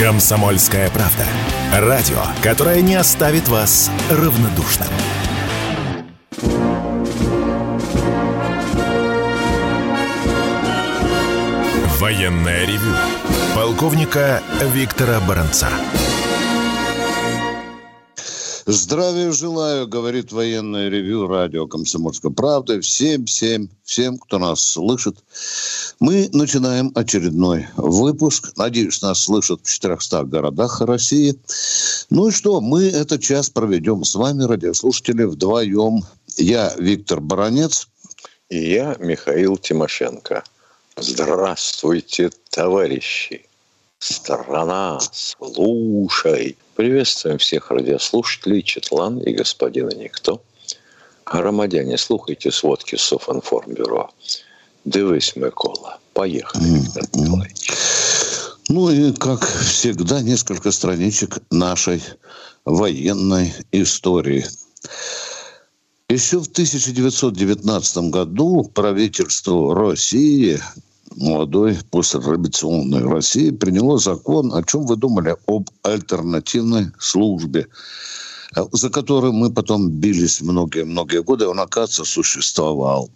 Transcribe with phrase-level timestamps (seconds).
[0.00, 1.26] Комсомольская правда.
[1.74, 4.88] Радио, которое не оставит вас равнодушным.
[11.98, 12.94] Военное ревю
[13.54, 14.42] полковника
[14.72, 15.68] Виктора Баранца.
[18.64, 22.80] Здравия желаю, говорит военное ревю радио «Комсомольская правда».
[22.80, 25.16] Всем, всем, всем, кто нас слышит.
[26.00, 28.52] Мы начинаем очередной выпуск.
[28.56, 31.38] Надеюсь, нас слышат в 400 городах России.
[32.08, 36.00] Ну и что, мы этот час проведем с вами, радиослушатели, вдвоем.
[36.38, 37.86] Я Виктор Баранец.
[38.48, 40.42] И я Михаил Тимошенко.
[40.96, 43.46] Здравствуйте, товарищи!
[43.98, 46.56] Страна, слушай!
[46.76, 50.42] Приветствуем всех радиослушателей, Четлан и господина Никто.
[51.26, 54.10] Громадяне, слухайте сводки Софинформбюро.
[54.84, 55.98] Дивись, Микола.
[56.14, 57.70] Поехали, Виктор Николаевич.
[58.68, 62.02] Ну и, как всегда, несколько страничек нашей
[62.64, 64.46] военной истории.
[66.08, 70.60] Еще в 1919 году правительство России
[71.16, 77.66] молодой постреволюционной России приняло закон, о чем вы думали, об альтернативной службе,
[78.72, 83.10] за которую мы потом бились многие-многие годы, он, оказывается, существовал.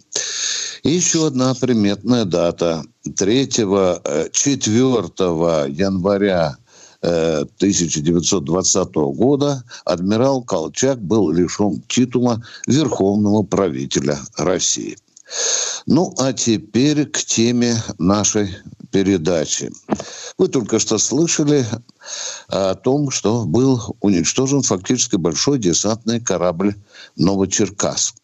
[0.85, 2.83] Еще одна приметная дата.
[3.07, 6.57] 3-4 э, января
[7.01, 14.95] 1920 э, года адмирал Колчак был лишен титула верховного правителя России.
[15.87, 18.55] Ну, а теперь к теме нашей
[18.91, 19.71] передачи.
[20.37, 21.65] Вы только что слышали
[22.47, 26.75] о том, что был уничтожен фактически большой десантный корабль
[27.15, 28.17] «Новочеркасск».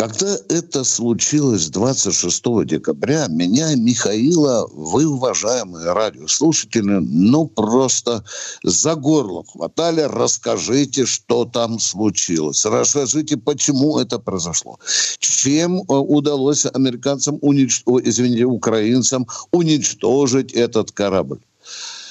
[0.00, 8.24] Когда это случилось 26 декабря, меня Михаила, вы, уважаемые радиослушатели, ну просто
[8.62, 10.00] за горло хватали.
[10.00, 12.64] Расскажите, что там случилось.
[12.64, 14.78] Расскажите, почему это произошло.
[15.18, 21.40] Чем э, удалось американцам, уничтожить, извините, украинцам уничтожить этот корабль.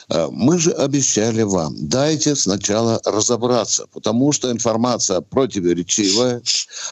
[0.10, 6.42] Э, мы же обещали вам, дайте сначала разобраться, потому что информация противоречивая.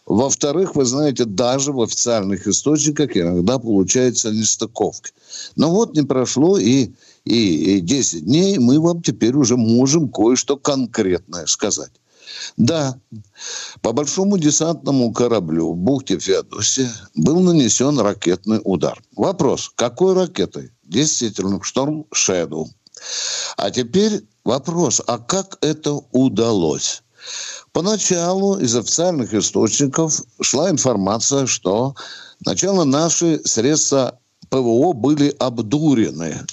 [0.05, 5.11] Во-вторых, вы знаете, даже в официальных источниках иногда получается нестыковки.
[5.55, 6.91] Но вот не прошло и,
[7.25, 11.91] и, и 10 дней, мы вам теперь уже можем кое-что конкретное сказать.
[12.55, 12.99] Да,
[13.81, 19.01] по большому десантному кораблю в бухте Феодосия был нанесен ракетный удар.
[19.15, 20.71] Вопрос, какой ракетой?
[20.83, 22.69] Действительно, «Шторм Шэдоу».
[23.57, 27.03] А теперь вопрос, а как это удалось?
[27.71, 31.95] Поначалу из официальных источников шла информация, что
[32.41, 34.19] сначала наши средства
[34.49, 36.45] ПВО были обдурены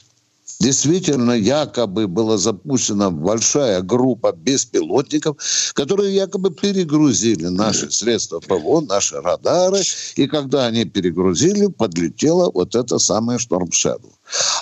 [0.65, 5.37] действительно якобы была запущена большая группа беспилотников,
[5.75, 9.83] которые якобы перегрузили наши средства ПВО, наши радары,
[10.17, 14.11] и когда они перегрузили, подлетела вот эта самая Storm Shadow.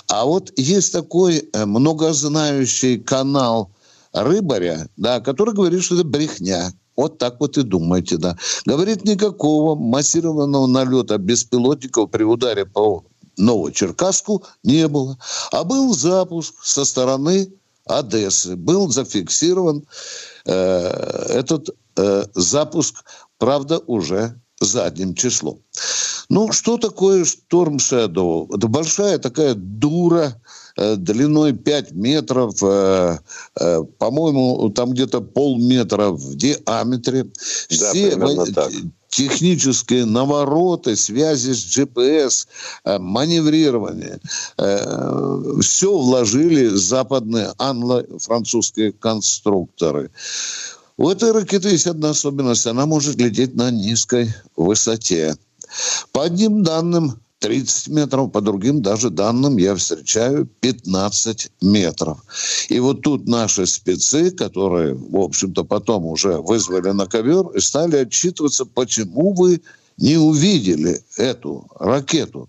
[0.09, 3.71] А вот есть такой э, многознающий канал
[4.11, 6.73] Рыбаря, да, который говорит, что это брехня.
[6.97, 8.37] Вот так вот и думаете, да.
[8.65, 13.03] Говорит, никакого массированного налета беспилотников при ударе по
[13.37, 15.17] Новочеркасску не было.
[15.51, 17.51] А был запуск со стороны
[17.85, 18.55] Одессы.
[18.55, 19.85] Был зафиксирован
[20.45, 20.51] э,
[21.29, 23.03] этот э, запуск,
[23.37, 25.59] правда, уже задним числом.
[26.29, 28.47] Ну, что такое Storm Shadow?
[28.55, 30.41] Это большая такая дура,
[30.75, 33.17] длиной 5 метров, э,
[33.59, 37.23] э, по-моему, там где-то полметра в диаметре.
[37.23, 37.29] Да,
[37.69, 38.71] Все во- так
[39.13, 42.47] технические навороты, связи с GPS,
[42.85, 44.19] э, маневрирование.
[44.57, 50.09] Э, Все вложили западные англо-французские конструкторы.
[50.97, 52.67] У этой ракеты есть одна особенность.
[52.67, 55.35] Она может лететь на низкой высоте.
[56.11, 62.17] По одним данным, 30 метров, по другим даже данным я встречаю 15 метров.
[62.69, 67.97] И вот тут наши спецы, которые, в общем-то, потом уже вызвали на ковер и стали
[67.97, 69.61] отчитываться, почему вы
[69.97, 72.47] не увидели эту ракету.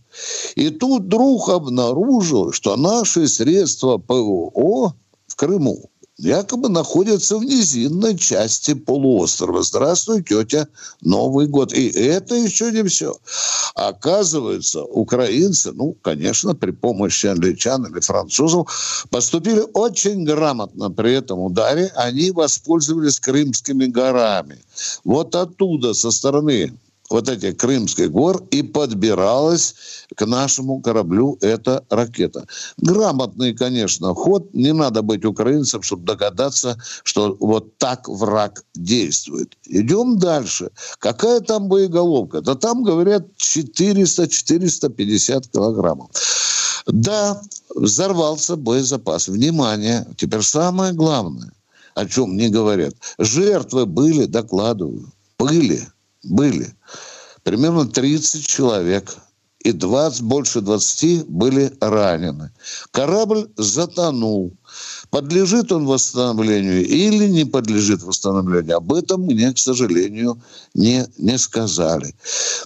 [0.54, 4.94] И тут друг обнаружил, что наши средства ПВО
[5.26, 9.62] в Крыму якобы находятся в низинной части полуострова.
[9.62, 10.68] Здравствуй, тетя,
[11.00, 11.72] Новый год.
[11.72, 13.16] И это еще не все.
[13.74, 21.92] Оказывается, украинцы, ну, конечно, при помощи англичан или французов, поступили очень грамотно при этом ударе.
[21.96, 24.58] Они воспользовались Крымскими горами.
[25.04, 26.72] Вот оттуда, со стороны
[27.10, 29.74] вот этих Крымских гор и подбиралась
[30.16, 32.46] к нашему кораблю эта ракета.
[32.78, 34.52] Грамотный, конечно, ход.
[34.54, 39.56] Не надо быть украинцем, чтобы догадаться, что вот так враг действует.
[39.66, 40.70] Идем дальше.
[40.98, 42.40] Какая там боеголовка?
[42.40, 46.10] Да там, говорят, 400-450 килограммов.
[46.86, 47.40] Да,
[47.74, 49.28] взорвался боезапас.
[49.28, 51.52] Внимание, теперь самое главное,
[51.94, 52.94] о чем не говорят.
[53.18, 55.86] Жертвы были, докладываю, были,
[56.24, 56.74] были.
[57.42, 59.16] Примерно 30 человек
[59.60, 62.52] и 20, больше 20 были ранены.
[62.90, 64.52] Корабль затонул.
[65.10, 70.40] Подлежит он восстановлению или не подлежит восстановлению, об этом мне, к сожалению,
[70.74, 72.14] не, не сказали.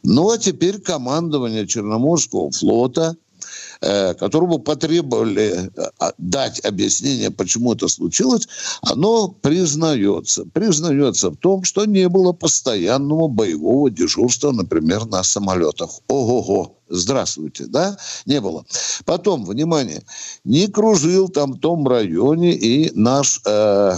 [0.02, 3.16] Ну, а теперь командование Черноморского флота–
[3.80, 8.48] которому потребовали э, дать объяснение, почему это случилось,
[8.82, 10.44] оно признается.
[10.52, 15.90] Признается в том, что не было постоянного боевого дежурства, например, на самолетах.
[16.08, 17.96] Ого-го, здравствуйте, да?
[18.26, 18.64] Не было.
[19.04, 20.02] Потом, внимание,
[20.44, 23.94] не кружил там в том районе и наш э,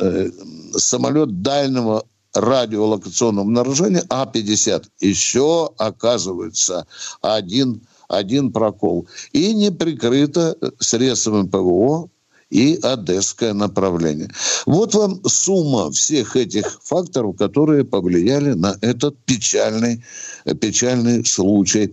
[0.00, 0.30] э,
[0.76, 2.04] самолет дальнего
[2.34, 4.84] радиолокационного обнаружения А-50.
[5.00, 6.86] Еще, оказывается,
[7.20, 9.06] один один прокол.
[9.32, 12.08] И не прикрыто средствами ПВО
[12.50, 14.30] и одесское направление.
[14.64, 20.02] Вот вам сумма всех этих факторов, которые повлияли на этот печальный,
[20.60, 21.92] печальный случай.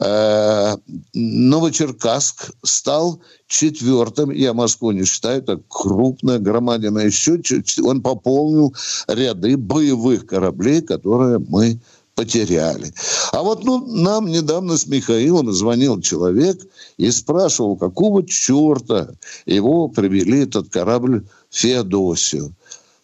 [0.00, 0.76] Э,
[1.14, 7.40] Новочеркасск стал четвертым, я Москву не считаю, это крупная громадина, еще
[7.82, 8.74] он пополнил
[9.08, 11.80] ряды боевых кораблей, которые мы
[12.14, 12.92] потеряли.
[13.32, 16.60] А вот ну, нам недавно с Михаилом звонил человек
[16.96, 19.10] и спрашивал, какого черта
[19.46, 22.54] его привели этот корабль в Феодосию.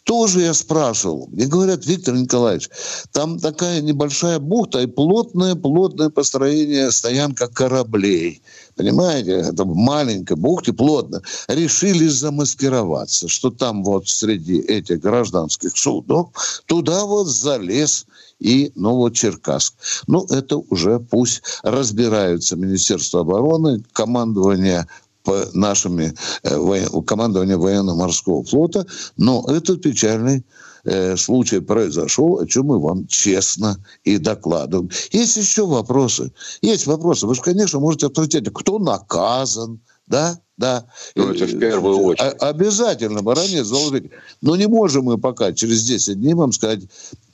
[0.04, 1.28] Тоже я спрашивал.
[1.30, 2.68] Мне говорят, Виктор Николаевич,
[3.12, 8.42] там такая небольшая бухта и плотное-плотное построение стоянка кораблей.
[8.76, 11.22] Понимаете, это в маленькой бухте плотно.
[11.48, 16.30] Решили замаскироваться, что там вот среди этих гражданских судов
[16.66, 18.06] туда вот залез
[18.38, 19.74] и Новочеркасск.
[20.06, 24.86] Ну, это уже пусть разбираются Министерство обороны, командование
[25.22, 28.86] по нашими э, командование военно-морского флота,
[29.16, 30.44] но этот печальный
[30.84, 34.90] э, случай произошел, о чем мы вам честно и докладываем.
[35.12, 36.32] Есть еще вопросы?
[36.62, 37.26] Есть вопросы.
[37.26, 40.40] Вы же, конечно, можете ответить, кто наказан, да?
[40.60, 40.84] Да.
[41.14, 42.34] Ну, это в первую э, очередь.
[42.40, 44.10] Обязательно баранец заложить.
[44.42, 46.82] Но не можем мы пока через 10 дней вам сказать,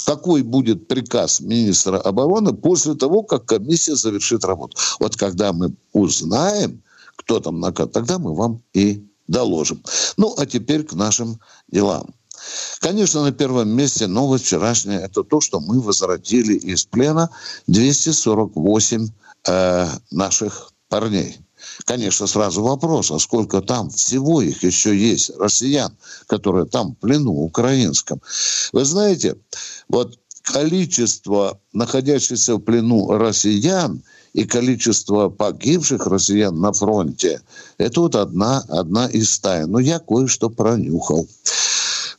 [0.04, 4.76] какой будет приказ министра обороны после того, как комиссия завершит работу.
[5.00, 6.82] Вот когда мы узнаем,
[7.26, 9.82] кто там накат, тогда мы вам и доложим.
[10.16, 12.14] Ну, а теперь к нашим делам.
[12.78, 17.30] Конечно, на первом месте новость вчерашняя– это то, что мы возродили из плена
[17.66, 19.08] 248
[19.48, 21.38] э, наших парней.
[21.84, 25.96] Конечно, сразу вопрос, а сколько там всего их еще есть, россиян,
[26.28, 28.20] которые там в плену украинском.
[28.72, 29.34] Вы знаете,
[29.88, 34.04] вот количество находящихся в плену россиян
[34.36, 37.40] и количество погибших россиян на фронте,
[37.78, 39.70] это вот одна, одна из тайн.
[39.70, 41.26] Но я кое-что пронюхал.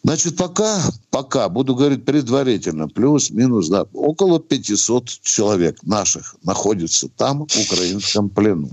[0.08, 7.58] Значит, пока, пока, буду говорить предварительно, плюс-минус, да, около 500 человек наших находится там, в
[7.58, 8.72] украинском плену.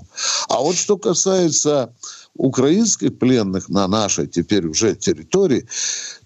[0.48, 1.92] А вот что касается
[2.36, 5.66] украинских пленных на нашей теперь уже территории,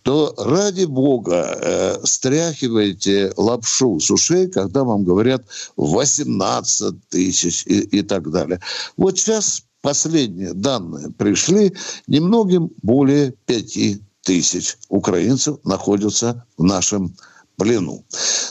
[0.03, 5.43] то ради бога э, стряхивайте лапшу с ушей, когда вам говорят
[5.79, 8.61] 18 тысяч и, и так далее.
[8.99, 11.73] Вот сейчас последние данные пришли,
[12.07, 17.17] немногим более 5 тысяч украинцев находятся в нашем
[17.57, 18.05] плену.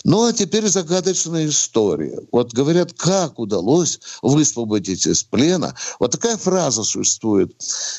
[0.03, 2.19] Ну, а теперь загадочная история.
[2.31, 5.75] Вот говорят, как удалось высвободить из плена.
[5.99, 7.55] Вот такая фраза существует.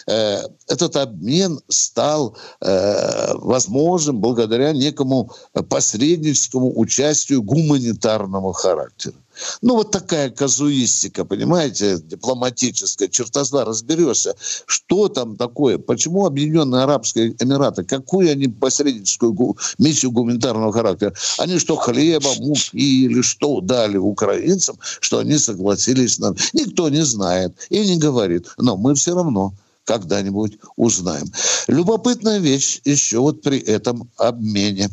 [0.09, 5.31] Э, этот обмен стал э, возможным благодаря некому
[5.69, 9.15] посредническому участию гуманитарного характера.
[9.63, 14.35] Ну, вот такая казуистика, понимаете, дипломатическая, чертозна, разберешься,
[14.67, 21.77] что там такое, почему Объединенные Арабские Эмираты, какую они посредническую миссию гуманитарного характера, они что,
[21.77, 26.35] хлеба, муки или что дали украинцам, что они согласились на...
[26.53, 29.55] Никто не знает и не говорит, но мы все равно
[29.89, 31.33] когда-нибудь узнаем.
[31.67, 34.91] Любопытная вещь еще вот при этом обмене.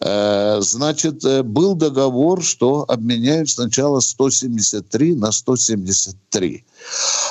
[0.00, 6.64] Э, значит, э, был договор, что обменяют сначала 173 на 173.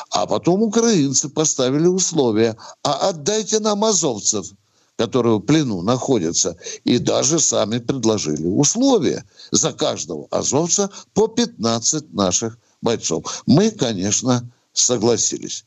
[0.10, 4.48] А потом украинцы поставили условия, а отдайте нам азовцев,
[4.96, 12.58] которые в плену находятся, и даже сами предложили условия за каждого азовца по 15 наших
[12.82, 13.44] бойцов.
[13.46, 15.66] Мы, конечно, согласились.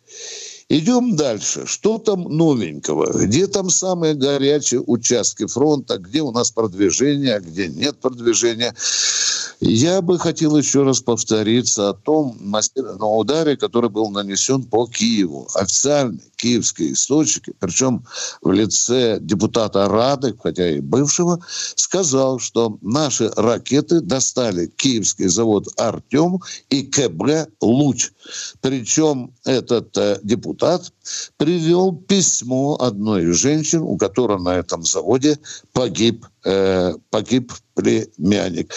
[0.71, 1.67] Идем дальше.
[1.67, 3.11] Что там новенького?
[3.15, 5.97] Где там самые горячие участки фронта?
[5.97, 8.75] Где у нас продвижение, а где нет продвижения?
[9.61, 15.49] Я бы хотел еще раз повториться о том на ударе, который был нанесен по Киеву.
[15.55, 18.05] Официальные киевские источники, причем
[18.41, 21.41] в лице депутата Рады, хотя и бывшего,
[21.75, 26.38] сказал, что наши ракеты достали киевский завод «Артем»
[26.71, 28.12] и КБ «Луч».
[28.61, 30.93] Причем этот э, депутат
[31.37, 35.38] привел письмо одной из женщин, у которой на этом заводе
[35.73, 38.73] погиб, э, погиб племянник.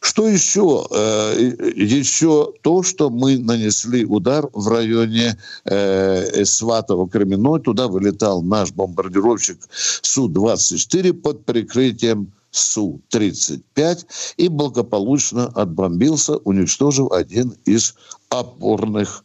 [0.00, 0.86] Что еще?
[0.90, 1.34] Э,
[1.74, 7.60] еще то, что мы нанесли удар в районе э, Сватово Кременной.
[7.60, 9.58] Туда вылетал наш бомбардировщик
[10.02, 17.94] Су-24 под прикрытием Су-35 и благополучно отбомбился, уничтожив один из
[18.30, 19.24] опорных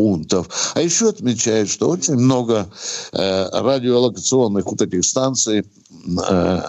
[0.00, 0.72] пунктов.
[0.74, 2.66] А еще отмечают, что очень много
[3.12, 6.60] э, радиолокационных вот этих станций э,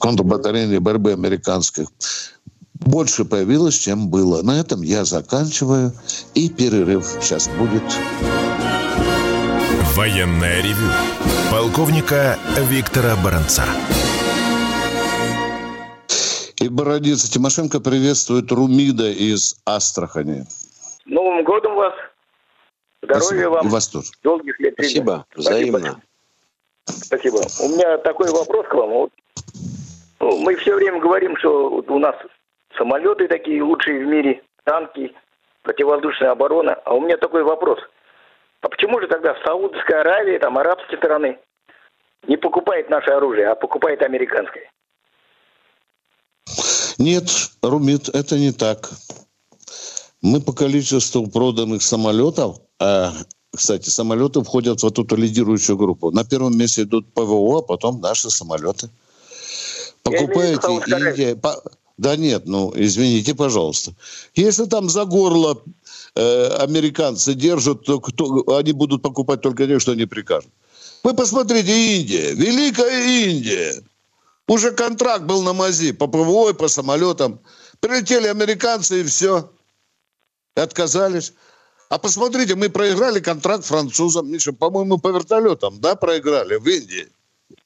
[0.00, 1.88] контрбатарейной борьбы американских
[2.72, 4.40] больше появилось, чем было.
[4.40, 5.92] На этом я заканчиваю.
[6.32, 7.82] И перерыв сейчас будет.
[9.94, 10.88] Военная ревю.
[11.50, 12.38] Полковника
[12.70, 13.64] Виктора Баранца.
[16.62, 20.46] И Бородица Тимошенко приветствует Румида из Астрахани.
[21.04, 21.92] Новым годом вас!
[23.10, 23.50] Здоровья Спасибо.
[23.50, 23.68] вам.
[23.68, 24.10] Вас тоже.
[24.22, 25.26] Долгих лет Спасибо.
[25.34, 26.00] Взаимно.
[26.86, 27.40] Спасибо.
[27.60, 28.90] У меня такой вопрос к вам.
[28.90, 29.10] Вот,
[30.20, 32.14] ну, мы все время говорим, что у нас
[32.76, 35.12] самолеты такие лучшие в мире, танки,
[35.62, 36.74] противовоздушная оборона.
[36.84, 37.78] А у меня такой вопрос.
[38.60, 41.38] А почему же тогда Саудовская Аравия, там арабские страны
[42.26, 44.70] не покупает наше оружие, а покупает американское?
[46.98, 47.24] Нет,
[47.62, 48.90] Румит, это не так.
[50.20, 52.58] Мы по количеству проданных самолетов,
[53.52, 56.10] кстати, самолеты входят в вот эту лидирующую группу.
[56.10, 58.88] На первом месте идут ПВО, а потом наши самолеты.
[60.02, 61.36] Покупаете.
[61.36, 61.62] По...
[61.98, 63.92] Да нет, ну, извините, пожалуйста.
[64.34, 65.62] Если там за горло
[66.14, 70.50] э, американцы держат, то кто, они будут покупать только те, что они прикажут.
[71.02, 73.82] Вы посмотрите, Индия, Великая Индия.
[74.48, 77.40] Уже контракт был на мази по ПВО и по самолетам.
[77.80, 79.50] Прилетели американцы и все
[80.54, 81.34] отказались.
[81.90, 84.30] А посмотрите, мы проиграли контракт французам.
[84.30, 87.08] Миша, по-моему, по вертолетам, да, проиграли в Индии.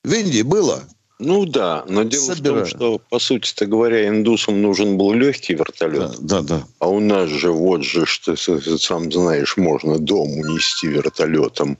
[0.03, 0.83] В Индии было.
[1.19, 2.65] Ну да, но дело Собираю.
[2.65, 6.13] в том, что, по сути-то говоря, индусам нужен был легкий вертолет.
[6.21, 6.65] Да, да, да.
[6.79, 11.79] А у нас же вот же, что сам знаешь, можно дом унести вертолетом.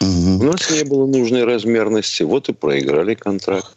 [0.00, 0.40] Угу.
[0.40, 3.74] У нас не было нужной размерности, вот и проиграли контракт.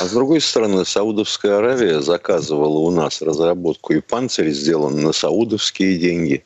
[0.00, 5.96] А с другой стороны, Саудовская Аравия заказывала у нас разработку и панцирь сделан на саудовские
[5.96, 6.44] деньги.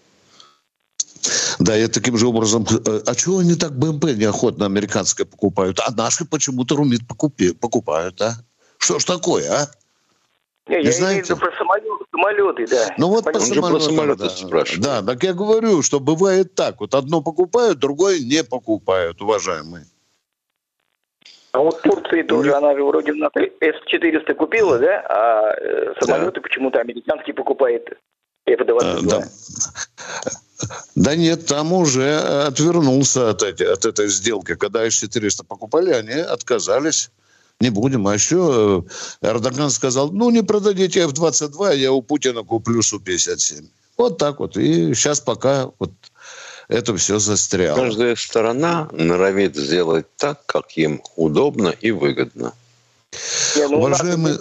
[1.59, 2.65] Да, и таким же образом...
[2.87, 5.81] Э, а чего они так БМП неохотно американское покупают?
[5.81, 8.35] А наши почему-то Румит покупи, покупают, а?
[8.79, 9.67] Что ж такое, а?
[10.69, 11.21] Не, не я знаете?
[11.21, 12.95] имею в виду про самолеты, самолеты, да.
[12.99, 14.29] Ну вот по самолетам, про самолеты да.
[14.29, 14.83] спрашивает.
[14.83, 16.81] Да, так я говорю, что бывает так.
[16.81, 19.87] Вот одно покупают, другое не покупают, уважаемые.
[21.53, 25.00] А вот Турции тоже, она же вроде на С-400 купила, да?
[25.09, 26.41] А э, самолеты да.
[26.43, 27.88] почему-то американские покупает
[28.47, 28.79] F-22.
[28.81, 30.31] А, да.
[30.95, 34.55] Да нет, там уже отвернулся от, эти, от этой сделки.
[34.55, 37.11] Когда С-400 покупали, они отказались.
[37.61, 38.07] Не будем.
[38.07, 38.85] А еще
[39.23, 43.67] э, Эрдоган сказал, ну, не продадите F-22, я у Путина куплю Су-57.
[43.97, 44.57] Вот так вот.
[44.57, 45.91] И сейчас пока вот
[46.69, 47.77] это все застряло.
[47.77, 52.53] Каждая сторона норовит сделать так, как им удобно и выгодно.
[53.57, 54.38] Не, ну Уважаемые...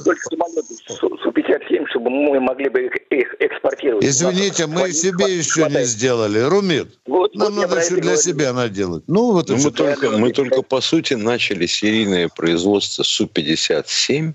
[1.98, 4.06] только Су-57, чтобы мы могли бы их экспортировать.
[4.06, 5.80] Извините, мы себе еще хватает.
[5.80, 6.40] не сделали.
[6.40, 8.18] Румит, вот, нам вот надо еще для говорю.
[8.18, 9.04] себя наделать.
[9.08, 14.34] Ну, вот ну, мы, только, мы только, по сути, начали серийное производство Су-57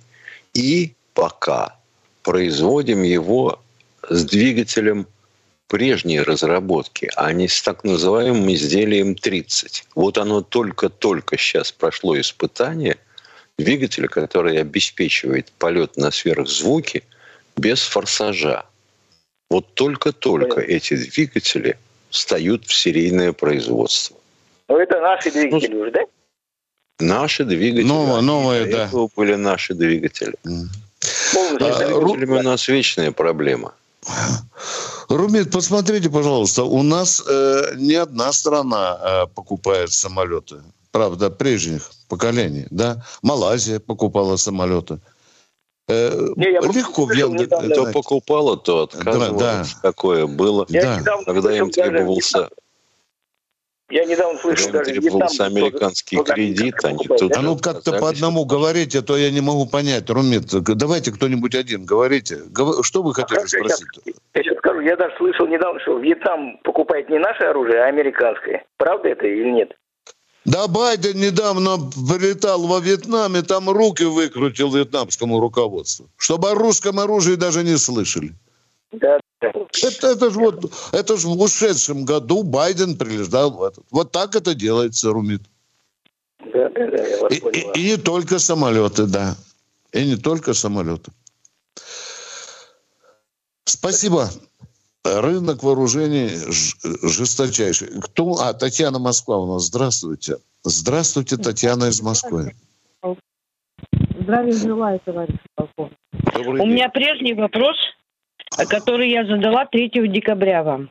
[0.54, 1.76] и пока
[2.22, 3.60] производим его
[4.08, 5.06] с двигателем
[5.68, 9.86] прежней разработки, а не с так называемым изделием 30.
[9.94, 12.98] Вот оно только-только сейчас прошло испытание
[13.58, 17.02] двигателя, который обеспечивает полет на сверхзвуке
[17.56, 18.64] без форсажа.
[19.50, 21.76] Вот только-только эти двигатели
[22.10, 24.16] встают в серийное производство.
[24.68, 26.00] Ну, это наши двигатели ну, уже, да?
[27.00, 27.84] Наши двигатели.
[27.84, 28.90] Новые, новые, да.
[29.16, 30.34] были наши двигатели.
[30.44, 30.66] Mm.
[31.34, 33.74] А, двигателями у нас вечная проблема.
[35.08, 40.56] Румит, посмотрите, пожалуйста, у нас э, не одна страна э, покупает самолеты.
[40.90, 43.04] правда, прежних поколений, да.
[43.22, 44.98] Малайзия покупала самолеты.
[45.88, 47.72] Э, не, я легко в Яндекс...
[47.72, 49.40] Кто покупало, то отказывалось.
[49.40, 49.64] Да, да.
[49.82, 50.64] Такое было.
[50.68, 51.18] Я да.
[51.24, 52.48] Когда им требовался...
[53.90, 57.36] Я недавно слышал Когда даже требовался американский тоже, кредит, они тут...
[57.36, 60.08] А ну как-то по одному говорите, а то я не могу понять.
[60.08, 62.38] Румит, давайте кто-нибудь один говорите.
[62.82, 63.86] Что вы хотели а спросить?
[64.06, 67.88] Я, я сейчас скажу, я даже слышал недавно, что Вьетнам покупает не наше оружие, а
[67.88, 68.64] американское.
[68.78, 69.76] Правда это или нет?
[70.44, 77.36] Да Байден недавно прилетал во Вьетнаме, там руки выкрутил вьетнамскому руководству, чтобы о русском оружии
[77.36, 78.34] даже не слышали.
[78.90, 79.18] Да.
[79.40, 83.84] Это, это же вот, это же в ушедшем году Байден прилетал в этот.
[83.90, 85.42] Вот так это делается, Румит.
[86.52, 89.36] Да, да, да, я вас и, и, и не только самолеты, да.
[89.92, 91.10] И не только самолеты.
[93.64, 94.30] Спасибо.
[95.04, 96.28] Рынок вооружений
[97.02, 97.88] жесточайший.
[98.00, 98.34] Кто?
[98.40, 99.64] А, Татьяна Москва у нас.
[99.64, 100.36] Здравствуйте.
[100.62, 102.52] Здравствуйте, Татьяна из Москвы.
[104.20, 105.96] Здравия желаю, товарищ полковник.
[106.46, 107.76] У меня прежний вопрос,
[108.68, 110.90] который я задала 3 декабря вам.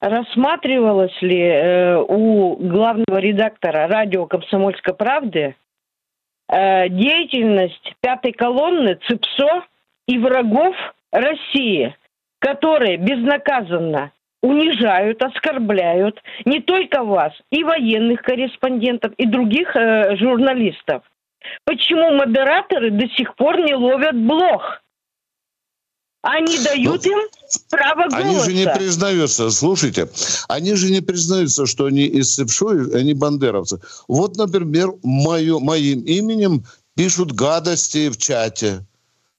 [0.00, 5.54] Рассматривалось ли э, у главного редактора радио «Комсомольской правды»
[6.48, 9.64] э, деятельность пятой колонны ЦИПСО
[10.08, 10.74] и врагов
[11.12, 11.94] России–
[12.44, 21.02] которые безнаказанно унижают, оскорбляют не только вас, и военных корреспондентов, и других э, журналистов.
[21.64, 24.82] Почему модераторы до сих пор не ловят блох?
[26.20, 27.18] Они дают им
[27.70, 28.16] право голоса.
[28.18, 30.08] Они же не признаются, слушайте,
[30.48, 33.80] они же не признаются, что они из Сепшой, они бандеровцы.
[34.06, 38.86] Вот, например, мою, моим именем пишут гадости в чате.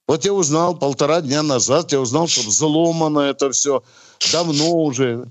[0.06, 3.82] Вот я узнал полтора дня назад, я узнал, что взломано это все
[4.32, 5.26] давно уже.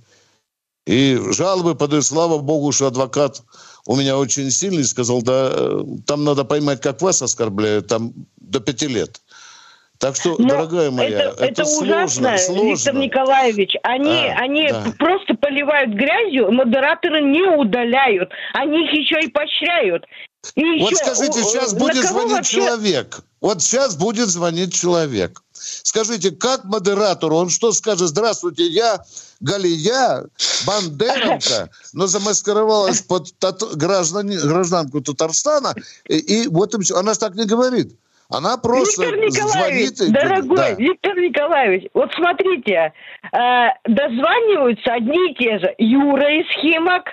[0.86, 3.41] И жалобы подаю, слава богу, что адвокат
[3.88, 8.60] у меня очень сильный, сказал, да, э, там надо поймать, как вас оскорбляют, там до
[8.60, 9.22] пяти лет.
[9.98, 12.70] Так что, Но дорогая моя, это, это, это сложно, ужасно, сложно.
[12.70, 13.75] Виктор Николаевич.
[13.84, 14.84] Они, а, они да.
[15.00, 20.05] просто поливают грязью, модераторы не удаляют, они их еще и поощряют.
[20.55, 22.58] И вот еще, скажите, сейчас будет звонить вообще...
[22.58, 23.20] человек.
[23.46, 25.44] Вот сейчас будет звонить человек.
[25.53, 28.08] Скажите, как модератору, он что скажет?
[28.08, 29.03] Здравствуйте, я
[29.40, 30.25] Галия,
[30.66, 33.27] бандеровка, но замаскировалась под
[33.75, 35.75] граждан, гражданку Татарстана,
[36.10, 36.96] и, и вот им все.
[36.96, 37.96] Она же так не говорит.
[38.29, 40.14] Она просто Виктор Николаевич, звонит.
[40.16, 40.72] Дорогой да.
[40.72, 42.94] Виктор Николаевич, вот смотрите,
[43.31, 45.75] э, дозваниваются одни и те же.
[45.77, 47.03] Юра из Химок,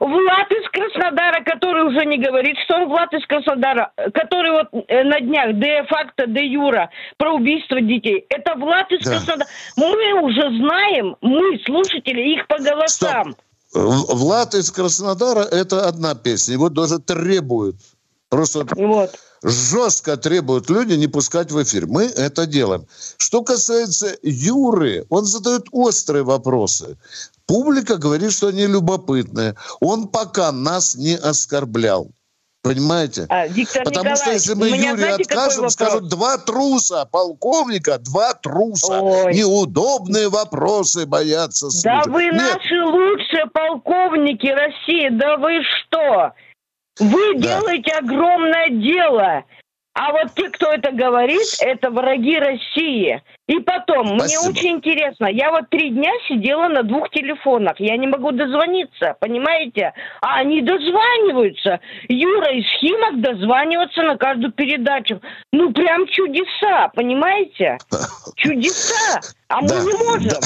[0.00, 5.04] Влад из Краснодара, который уже не говорит, что он Влад из Краснодара, который вот э,
[5.04, 8.24] на днях де-факто, де-юра про убийство детей.
[8.28, 9.12] Это Влад из да.
[9.12, 9.48] Краснодара.
[9.76, 13.32] Мы уже знаем, мы, слушатели, их по голосам.
[13.32, 13.44] Стоп.
[13.74, 16.54] Влад из Краснодара– это одна песня.
[16.54, 17.76] Его даже требуют.
[18.28, 19.10] Просто вот.
[19.42, 21.86] жестко требуют люди не пускать в эфир.
[21.86, 22.86] Мы это делаем.
[23.16, 26.96] Что касается Юры, он задает острые вопросы.
[27.46, 29.54] Публика говорит, что они любопытные.
[29.80, 32.10] Он пока нас не оскорблял.
[32.64, 33.26] Понимаете?
[33.28, 39.02] А, Виктор Потому что если мы Юрию знаете, откажем, скажут два труса, полковника, два труса.
[39.02, 39.34] Ой.
[39.34, 41.84] Неудобные вопросы боятся слушать.
[41.84, 42.34] Да вы Нет.
[42.34, 46.32] наши лучшие полковники России, да вы что?
[46.98, 47.60] Вы да.
[47.60, 49.44] делаете огромное дело.
[49.94, 53.22] А вот те, кто это говорит, это враги России.
[53.46, 54.42] И потом, Спасибо.
[54.42, 59.16] мне очень интересно, я вот три дня сидела на двух телефонах, я не могу дозвониться,
[59.20, 59.92] понимаете?
[60.20, 61.78] А они дозваниваются.
[62.08, 65.20] Юра из Химок дозванивается на каждую передачу.
[65.52, 67.78] Ну, прям чудеса, понимаете?
[68.36, 69.20] Чудеса.
[69.48, 70.30] А мы да, не можем.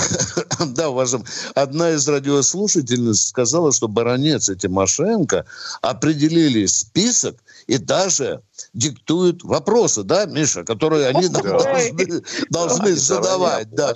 [0.59, 1.25] Да, да, уважаем.
[1.55, 5.47] Одна из радиослушательниц сказала, что баронец и Тимошенко
[5.83, 7.37] определили список
[7.69, 8.41] и даже
[8.73, 13.71] диктуют вопросы, да, Миша, которые они должны, должны задавать.
[13.71, 13.95] Да.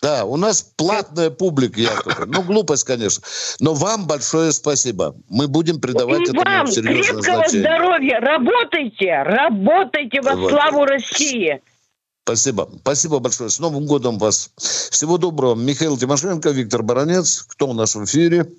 [0.00, 2.26] Да, у нас платная публика, якобы.
[2.26, 3.22] Ну, глупость, конечно.
[3.58, 5.16] Но вам большое спасибо.
[5.28, 7.62] Мы будем придавать И этому вам серьезное значение.
[7.62, 8.20] здоровья.
[8.20, 10.50] Работайте, работайте во вот.
[10.50, 11.60] славу России.
[12.22, 12.68] Спасибо.
[12.82, 13.50] Спасибо большое.
[13.50, 14.50] С Новым годом вас.
[14.56, 15.56] Всего доброго.
[15.56, 17.42] Михаил Тимошенко, Виктор Баранец.
[17.48, 18.52] Кто у нас в эфире?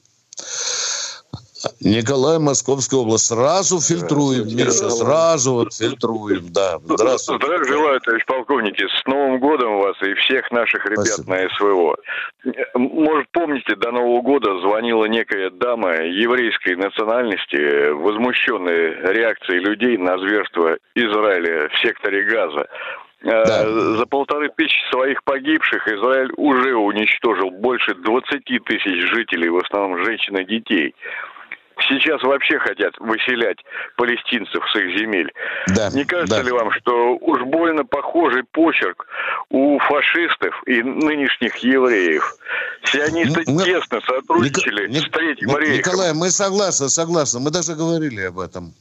[1.81, 3.27] Николай, Московская область.
[3.27, 6.79] Сразу фильтруем, Миша, сразу вот фильтруем, да.
[6.83, 7.45] Здравствуйте.
[7.45, 8.85] Здравия желаю, товарищ полковники.
[8.87, 11.35] С Новым годом вас и всех наших ребят Спасибо.
[11.35, 11.95] на СВО.
[12.75, 20.77] Может, помните, до Нового года звонила некая дама еврейской национальности, возмущенная реакцией людей на зверство
[20.95, 22.67] Израиля в секторе Газа.
[23.21, 23.69] Э, да.
[23.97, 30.37] За полторы тысячи своих погибших Израиль уже уничтожил больше 20 тысяч жителей, в основном женщин
[30.37, 30.95] и детей.
[31.87, 33.57] Сейчас вообще хотят выселять
[33.95, 35.31] палестинцев с их земель.
[35.67, 36.43] Да, Не кажется да.
[36.43, 39.05] ли вам, что уж больно похожий почерк
[39.49, 42.35] у фашистов и нынешних евреев?
[42.83, 45.77] Сионисты мы, тесно сотрудничали Ник, с Третьим Рейхом.
[45.77, 47.39] Николай, мы согласны, согласны.
[47.39, 48.73] Мы даже говорили об этом.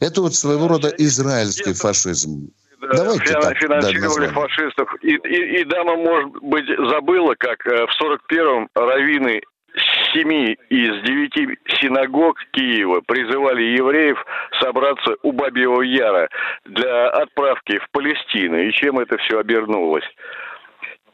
[0.00, 2.50] Это вот своего рода израильский фашизм.
[2.92, 4.94] Давайте так, финансировали да, фашистов.
[5.02, 9.42] И, и, и дама, может быть, забыла, как э, в 41-м раввины
[10.14, 14.24] семи из девяти синагог Киева призывали евреев
[14.60, 16.28] собраться у Бабьего Яра
[16.64, 18.58] для отправки в Палестину.
[18.58, 20.04] И чем это все обернулось?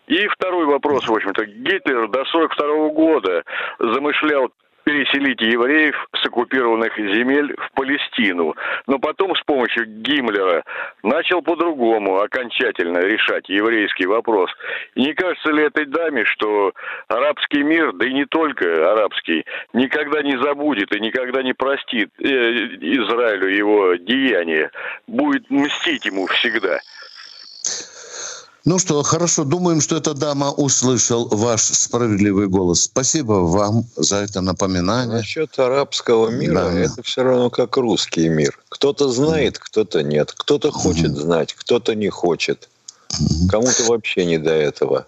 [0.07, 1.47] И второй вопрос, в общем-то.
[1.47, 3.45] Гитлер до 42 года
[3.79, 4.51] замышлял
[4.85, 8.55] переселить евреев с оккупированных земель в Палестину.
[8.87, 10.65] Но потом с помощью Гиммлера
[11.03, 14.51] начал по-другому окончательно решать еврейский вопрос.
[14.95, 16.73] И не кажется ли этой даме, что
[17.09, 22.25] арабский мир, да и не только арабский, никогда не забудет и никогда не простит э,
[22.25, 24.71] Израилю его деяния,
[25.07, 26.79] будет мстить ему всегда?
[28.67, 32.83] Ну что, хорошо, думаем, что эта дама услышал ваш справедливый голос.
[32.83, 35.19] Спасибо вам за это напоминание.
[35.19, 36.79] Насчет арабского мира, да.
[36.79, 38.59] это все равно как русский мир.
[38.69, 40.33] Кто-то знает, кто-то нет.
[40.37, 41.21] Кто-то хочет угу.
[41.21, 42.69] знать, кто-то не хочет.
[43.19, 43.49] Угу.
[43.49, 45.07] Кому-то вообще не до этого.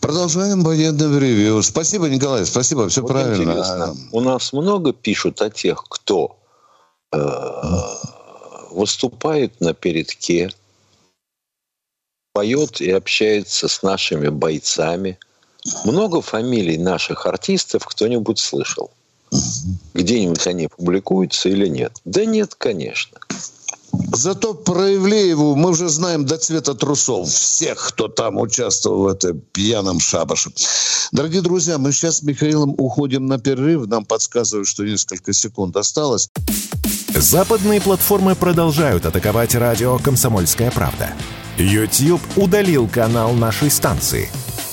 [0.00, 1.62] Продолжаем военное ревью.
[1.62, 3.52] Спасибо, Николай, спасибо, все вот правильно.
[3.52, 3.96] Интересно.
[4.12, 6.38] У нас много пишут о тех, кто
[7.12, 7.18] э,
[8.70, 10.50] выступает на передке,
[12.32, 15.18] поет и общается с нашими бойцами.
[15.84, 18.90] Много фамилий наших артистов кто-нибудь слышал?
[19.94, 21.92] Где-нибудь они публикуются или нет?
[22.04, 23.18] Да нет, конечно.
[24.12, 29.40] Зато про Ивлееву мы уже знаем до цвета трусов всех, кто там участвовал в этом
[29.52, 30.50] пьяном шабаше.
[31.12, 33.86] Дорогие друзья, мы сейчас с Михаилом уходим на перерыв.
[33.86, 36.28] Нам подсказывают, что несколько секунд осталось.
[37.14, 41.12] Западные платформы продолжают атаковать радио «Комсомольская правда».
[41.60, 44.28] YouTube удалил канал нашей станции.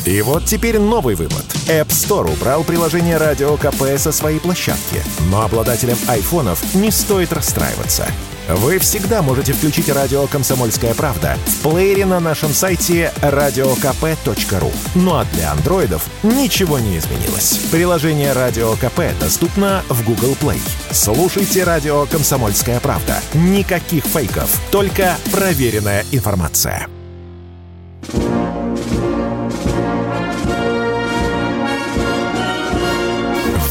[0.05, 1.45] И вот теперь новый вывод.
[1.67, 5.01] App Store убрал приложение Радио КП со своей площадки.
[5.31, 8.07] Но обладателям айфонов не стоит расстраиваться.
[8.47, 14.71] Вы всегда можете включить радио «Комсомольская правда» в плеере на нашем сайте radiokp.ru.
[14.93, 17.57] Ну а для андроидов ничего не изменилось.
[17.71, 20.59] Приложение «Радио КП» доступно в Google Play.
[20.91, 23.19] Слушайте радио «Комсомольская правда».
[23.33, 26.87] Никаких фейков, только проверенная информация.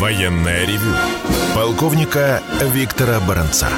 [0.00, 0.92] Военная ревю.
[1.54, 3.68] Полковника Виктора Баранца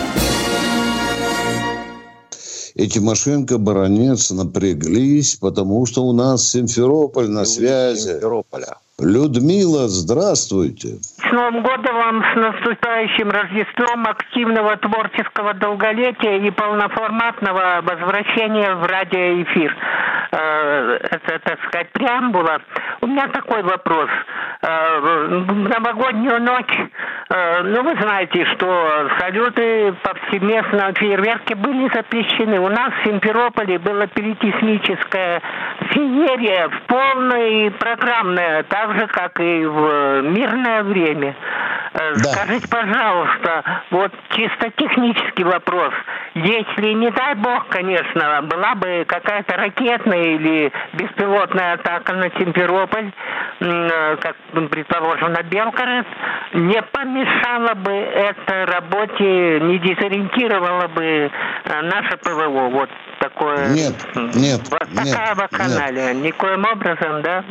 [2.77, 8.09] Тимошенко, Баранец напряглись, потому что у нас Симферополь на связи.
[8.12, 8.77] Симферополя.
[8.99, 10.99] Людмила, здравствуйте.
[11.29, 19.75] С Новым годом вам, с наступающим Рождеством, активного творческого долголетия и полноформатного возвращения в радиоэфир.
[20.31, 22.61] Э, это, так сказать, преамбула.
[23.01, 24.09] У меня такой вопрос.
[24.62, 26.79] Э, новогоднюю ночь,
[27.31, 32.61] э, ну, вы знаете, что салюты повсеместно, фейерверки были запрещены.
[32.61, 35.43] У нас в Симферополе была пиротехническая
[35.91, 41.15] феерия в полной программная, так же, как и в мирное время.
[41.24, 42.33] Э, да.
[42.33, 45.94] Скажите, пожалуйста, вот чисто технический вопрос.
[46.35, 53.12] Если, не дай бог, конечно, была бы какая-то ракетная или беспилотная атака на Симферополь,
[53.61, 54.37] э, как,
[54.70, 56.07] предположим, на Белгород,
[56.52, 62.68] не помешало бы это работе, не дезориентировало бы э, наше ПВО?
[62.68, 63.68] Вот такое...
[63.70, 63.94] Нет,
[64.35, 66.12] нет, вот такая нет, вакханалия.
[66.12, 66.24] Нет.
[66.26, 67.44] Никоим образом, да?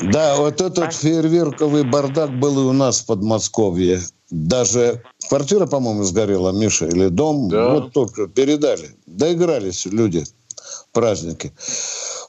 [0.00, 4.00] Да, вот этот фейерверковый бардак был и у нас в Подмосковье.
[4.30, 7.48] Даже квартира, по-моему, сгорела, Миша, или дом.
[7.48, 7.68] Да.
[7.70, 8.88] Вот только передали.
[9.06, 10.24] Доигрались люди
[10.92, 11.52] праздники.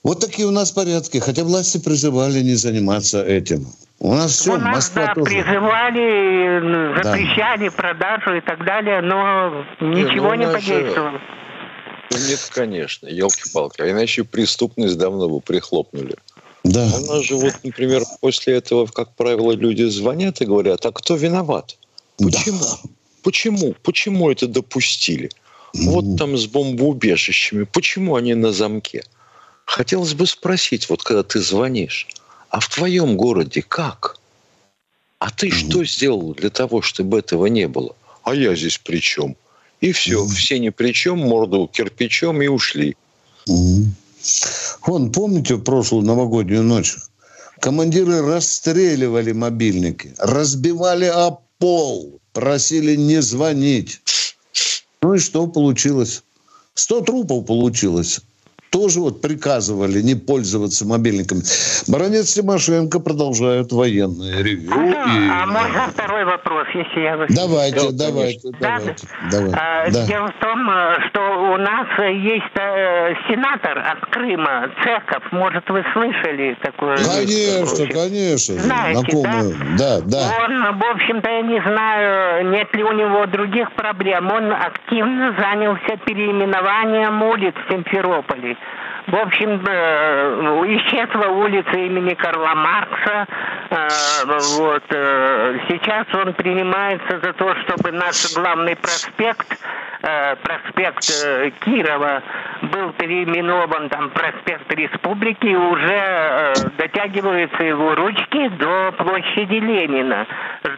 [0.03, 1.19] Вот такие у нас порядки.
[1.19, 3.67] Хотя власти призывали не заниматься этим.
[3.99, 5.31] У нас все, у нас, Москва да, тоже.
[5.31, 7.75] призывали, запрещали да.
[7.75, 11.19] продажу и так далее, но ничего не, ну, не подействовало.
[12.11, 13.81] Нет, конечно, елки-палки.
[13.81, 16.15] А иначе преступность давно бы прихлопнули.
[16.65, 16.91] Да.
[16.97, 21.15] У нас же вот, например, после этого, как правило, люди звонят и говорят, а кто
[21.15, 21.77] виноват?
[22.17, 22.59] Почему?
[22.59, 22.89] Да.
[23.21, 23.75] Почему?
[23.83, 25.29] Почему это допустили?
[25.75, 25.83] Mm.
[25.91, 27.65] Вот там с бомбоубежищами.
[27.65, 29.03] Почему они на замке?
[29.65, 32.07] Хотелось бы спросить, вот когда ты звонишь,
[32.49, 34.17] а в твоем городе как?
[35.19, 35.51] А ты mm.
[35.51, 37.95] что сделал для того, чтобы этого не было?
[38.23, 39.35] А я здесь при чем?
[39.81, 40.29] И все, mm.
[40.29, 42.95] все ни при чем, морду кирпичом и ушли.
[43.47, 43.85] Mm.
[44.85, 46.95] Вон, помните прошлую новогоднюю ночь?
[47.59, 54.01] Командиры расстреливали мобильники, разбивали об пол, просили не звонить.
[55.01, 56.23] Ну и что получилось?
[56.73, 58.21] 100 трупов получилось
[58.75, 61.43] тоже вот приказывали не пользоваться мобильниками.
[61.87, 64.69] Баронец Тимошенко продолжает военное ревью.
[64.73, 65.29] А, и...
[65.29, 67.17] а можно второй вопрос, если я...
[67.29, 68.57] Давайте, да, давайте, да?
[68.59, 69.07] давайте.
[69.31, 69.57] давайте.
[69.57, 70.05] А, да.
[70.05, 71.21] Дело в том, э, что
[71.53, 76.97] у нас есть э, сенатор от Крыма, Церков, может, вы слышали такое?
[76.97, 78.55] Конечно, конечно.
[78.55, 79.41] Знаете, да?
[79.77, 80.43] Да, да.
[80.43, 84.31] Он, в общем-то, я не знаю, нет ли у него других проблем.
[84.31, 88.57] Он активно занялся переименованием улиц в Симферополе.
[89.07, 93.27] В общем, э, исчезла улица имени Карла Маркса.
[93.69, 93.87] Э,
[94.57, 94.83] вот.
[94.89, 99.59] Э, сейчас он принимается за то, чтобы наш главный проспект
[100.43, 102.21] проспект э, Кирова
[102.61, 110.27] был переименован там проспект Республики, уже э, дотягиваются его ручки до площади Ленина.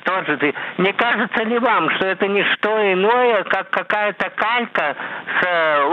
[0.03, 4.95] Тоже, не кажется ли вам, что это не что иное, как какая-то калька
[5.41, 5.45] с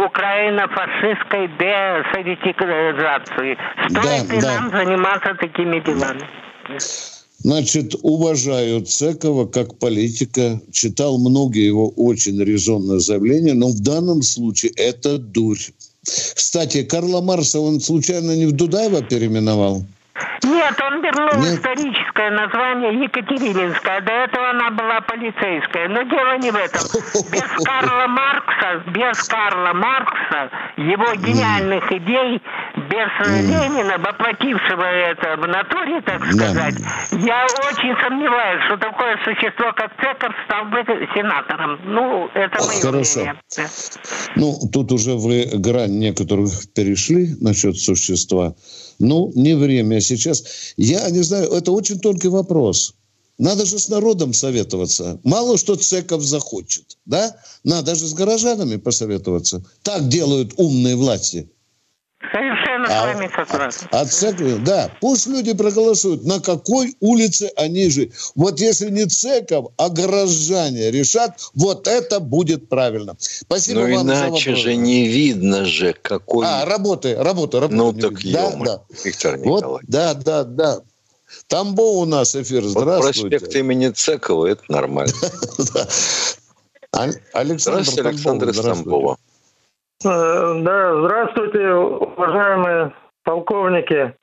[0.04, 3.58] украино-фашистской десоветикизацией?
[3.88, 4.60] Стоит да, ли да.
[4.60, 6.22] нам заниматься такими делами?
[7.44, 14.72] Значит, уважаю Цекова как политика, читал многие его очень резонные заявления, но в данном случае
[14.76, 15.58] это дурь.
[16.34, 19.84] Кстати, Карла Марса он случайно не в Дудаева переименовал?
[20.44, 21.58] Нет, он вернул Нет.
[21.58, 24.00] историческое название Екатерининская.
[24.02, 25.88] До этого она была полицейская.
[25.88, 26.82] Но дело не в этом.
[27.32, 31.98] Без Карла Маркса, без Карла Маркса, его гениальных mm.
[31.98, 32.42] идей,
[32.76, 33.42] без mm.
[33.42, 36.76] Ленина, воплотившего это в натуре, так сказать,
[37.10, 37.18] да.
[37.18, 41.80] я очень сомневаюсь, что такое существо, как Цеков, стал бы сенатором.
[41.84, 43.20] Ну, это мое Хорошо.
[43.20, 43.40] мнение.
[44.36, 48.54] Ну, тут уже вы грань некоторых перешли насчет существа.
[48.98, 50.44] Ну, не время сейчас.
[50.76, 52.94] Я не знаю, это очень тонкий вопрос.
[53.38, 55.18] Надо же с народом советоваться.
[55.24, 57.36] Мало что Цеков захочет, да?
[57.64, 59.64] Надо же с горожанами посоветоваться.
[59.82, 61.50] Так делают умные власти.
[62.32, 63.88] Совершенно а, с вами согласен.
[63.90, 64.90] От церкви, да.
[65.00, 68.12] Пусть люди проголосуют, на какой улице они жили.
[68.34, 73.16] Вот если не церковь, а горожане решат, вот это будет правильно.
[73.18, 76.46] Спасибо Но вам иначе же не видно же, какой...
[76.46, 77.76] А, работы, работы, работы.
[77.76, 78.80] Ну так да, да.
[79.04, 79.64] Виктор Николаевич.
[79.64, 80.80] Вот, да, да, да.
[81.46, 82.64] Тамбо у нас эфир.
[82.64, 83.22] Здравствуйте.
[83.22, 85.12] Вот проспект имени Цекова, это нормально.
[86.92, 89.18] Александр Здравствуйте, Александр Тамбова.
[90.02, 92.92] Э, да, здравствуйте, уважаемые
[93.24, 94.14] полковники.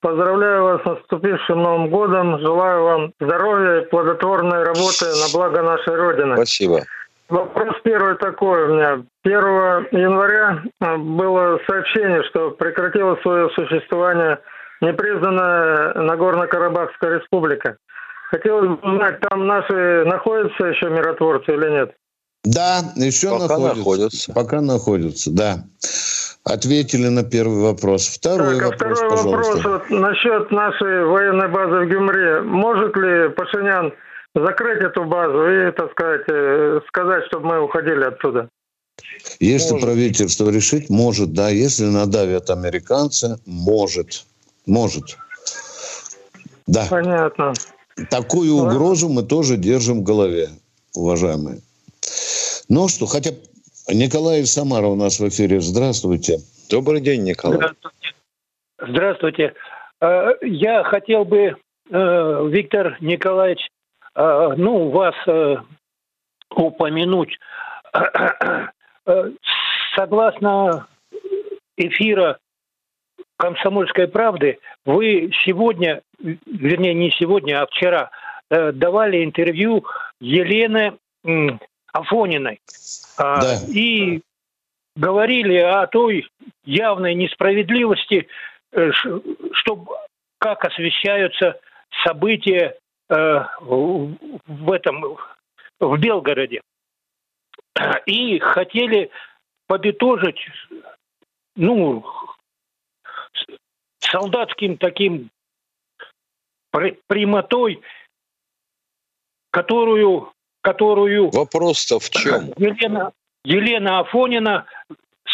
[0.00, 2.38] Поздравляю вас с наступившим Новым годом.
[2.40, 6.36] Желаю вам здоровья и плодотворной работы на благо нашей Родины.
[6.36, 6.80] Спасибо.
[7.30, 9.02] Вопрос первый такой у меня.
[9.24, 9.34] 1
[9.92, 14.38] января э, было сообщение, что прекратила свое существование
[14.82, 17.78] непризнанная Нагорно-Карабахская республика.
[18.30, 21.94] Хотелось бы узнать, там наши находятся еще миротворцы или нет?
[22.44, 23.78] Да, еще Пока находятся.
[23.78, 24.32] находятся.
[24.32, 25.64] Пока находятся, да.
[26.44, 28.06] Ответили на первый вопрос.
[28.06, 29.56] Второй так, вопрос, второй пожалуйста.
[29.56, 32.42] вопрос вот, насчет нашей военной базы в Гюмре.
[32.42, 33.94] Может ли Пашинян
[34.34, 38.50] закрыть эту базу и, так сказать, э, сказать, чтобы мы уходили отсюда?
[39.40, 39.86] Если может.
[39.86, 41.48] правительство решит, может, да.
[41.48, 44.26] Если надавят американцы, может.
[44.66, 45.16] Может.
[46.66, 46.86] Да.
[46.90, 47.54] Понятно.
[48.10, 50.50] Такую угрозу мы тоже держим в голове,
[50.94, 51.60] уважаемые.
[52.68, 53.30] Ну что, хотя
[53.88, 55.60] Николай из Самара у нас в эфире.
[55.60, 56.38] Здравствуйте.
[56.70, 57.58] Добрый день, Николай.
[57.58, 58.14] Здравствуйте.
[58.78, 59.54] Здравствуйте.
[60.00, 61.56] Э, я хотел бы,
[61.90, 63.68] э, Виктор Николаевич,
[64.14, 65.14] э, ну, вас
[66.50, 67.38] упомянуть.
[69.96, 70.86] Согласно
[71.76, 72.38] эфира
[73.36, 78.10] «Комсомольской правды», вы сегодня, вернее, не сегодня, а вчера
[78.50, 79.84] давали интервью
[80.20, 80.94] Елене
[81.94, 82.60] Афониной.
[83.16, 83.56] А, да.
[83.68, 84.20] И
[84.96, 86.28] говорили о той
[86.64, 88.26] явной несправедливости,
[88.72, 89.84] э, что
[90.38, 91.60] как освещаются
[92.04, 92.76] события
[93.08, 93.14] э,
[93.60, 95.16] в этом
[95.78, 96.60] в Белгороде.
[98.06, 99.10] И хотели
[99.68, 100.40] подытожить,
[101.54, 102.04] ну,
[104.00, 105.30] солдатским таким
[107.06, 107.80] прямотой,
[109.50, 110.33] которую
[110.64, 111.30] которую...
[111.30, 112.52] Вопрос-то в чем?
[112.56, 113.12] Елена,
[113.44, 114.64] Елена Афонина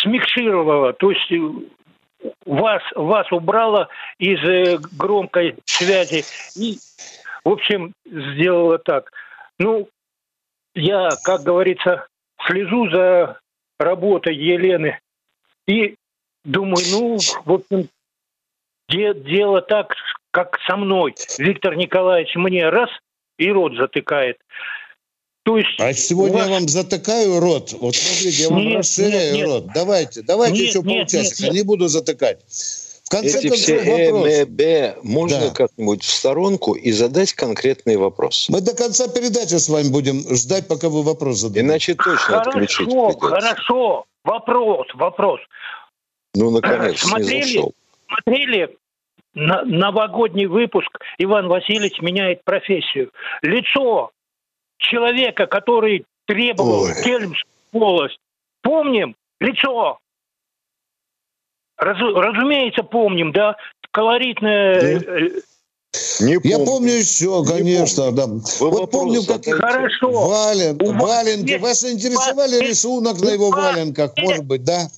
[0.02, 3.88] смикшировала, то есть э, вас, вас убрала
[4.18, 6.24] из э, громкой связи
[6.56, 6.78] и,
[7.44, 9.12] в общем, сделала так.
[9.58, 9.88] Ну,
[10.74, 12.06] я, как говорится,
[12.46, 13.38] слежу за
[13.78, 14.98] работой Елены
[15.66, 15.94] и
[16.44, 17.88] думаю, ну, в общем,
[18.88, 19.94] де, дело так,
[20.32, 21.14] как со мной.
[21.38, 22.90] Виктор Николаевич мне раз
[23.38, 24.38] и рот затыкает.
[25.42, 26.46] То есть а сегодня вас...
[26.46, 27.72] я вам затыкаю рот.
[27.72, 29.46] Вот смотрите, я вам нет, расширяю нет, нет.
[29.46, 29.66] рот.
[29.74, 31.18] Давайте, давайте нет, еще полчасика.
[31.18, 31.52] Нет, нет.
[31.52, 32.40] Не буду затыкать.
[33.04, 34.28] В конце Эти концов, все вопрос.
[34.28, 35.50] Э, можно да.
[35.50, 38.46] как-нибудь в сторонку и задать конкретный вопрос.
[38.50, 41.66] Мы до конца передачи с вами будем ждать, пока вы вопрос зададите.
[41.66, 43.18] Иначе точно хорошо, отключить придется.
[43.18, 45.40] Хорошо, вопрос, вопрос.
[46.34, 47.72] Ну, наконец, смотрели, не зашел.
[48.06, 48.76] Смотрели
[49.34, 53.10] на, новогодний выпуск «Иван Васильевич меняет профессию».
[53.42, 54.12] Лицо
[54.80, 58.18] человека, который требовал Кельмскую волость.
[58.62, 59.98] Помним лицо.
[61.76, 63.56] Раз, разумеется, помним, да,
[63.90, 65.00] колоритное...
[65.00, 65.28] Э,
[66.20, 66.58] не помню.
[66.58, 68.26] Я помню все, конечно, да.
[68.26, 70.10] Вы вот помню, как Хорошо.
[70.28, 71.58] Вален, валенки.
[71.58, 74.88] Вас интересовали рисунок на его валенках, может быть, да?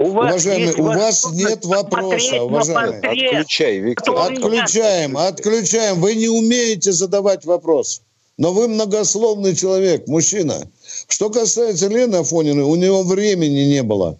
[0.00, 2.98] У вас уважаемый, есть у вас нет вопроса, уважаемый.
[2.98, 4.14] Отключай, Виктор.
[4.16, 6.00] Отключаем, отключаем.
[6.00, 8.02] Вы не умеете задавать вопрос.
[8.38, 10.70] Но вы многословный человек, мужчина.
[11.08, 14.18] Что касается Лены Афониной, у него времени не было.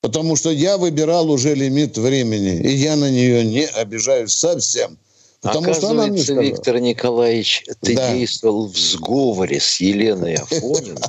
[0.00, 2.60] Потому что я выбирал уже лимит времени.
[2.60, 4.98] И я на нее не обижаюсь совсем.
[5.42, 6.44] Потому Оказывается, что она мне сказала.
[6.44, 8.14] Виктор Николаевич, ты да.
[8.14, 11.02] действовал в сговоре с Еленой Афониной,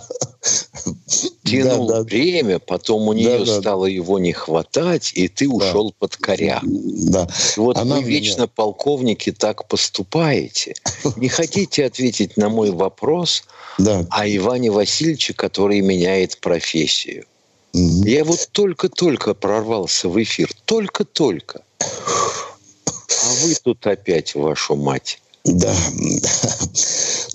[1.61, 2.03] тянул да, да.
[2.03, 6.59] время, потом у нее да, стало его не хватать, и ты ушел под коря.
[6.63, 7.27] Да.
[7.57, 8.09] Вот Она вы меня...
[8.09, 10.75] вечно, полковники, так поступаете.
[11.17, 13.43] Не хотите ответить на мой вопрос
[13.77, 14.05] да.
[14.09, 17.25] о Иване Васильевиче, который меняет профессию.
[17.73, 18.05] Угу.
[18.05, 21.63] Я вот только-только прорвался в эфир, только-только.
[21.79, 25.19] А вы тут опять, вашу мать.
[25.45, 25.73] Да.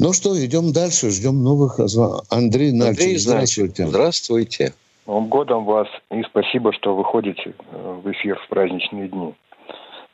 [0.00, 1.80] Ну что, идем дальше, ждем новых
[2.30, 3.86] Андрей Нальчик, Андрей, здравствуйте.
[3.88, 4.74] Здравствуйте.
[5.08, 9.34] Новым годом вас и спасибо, что выходите э, в эфир в праздничные дни.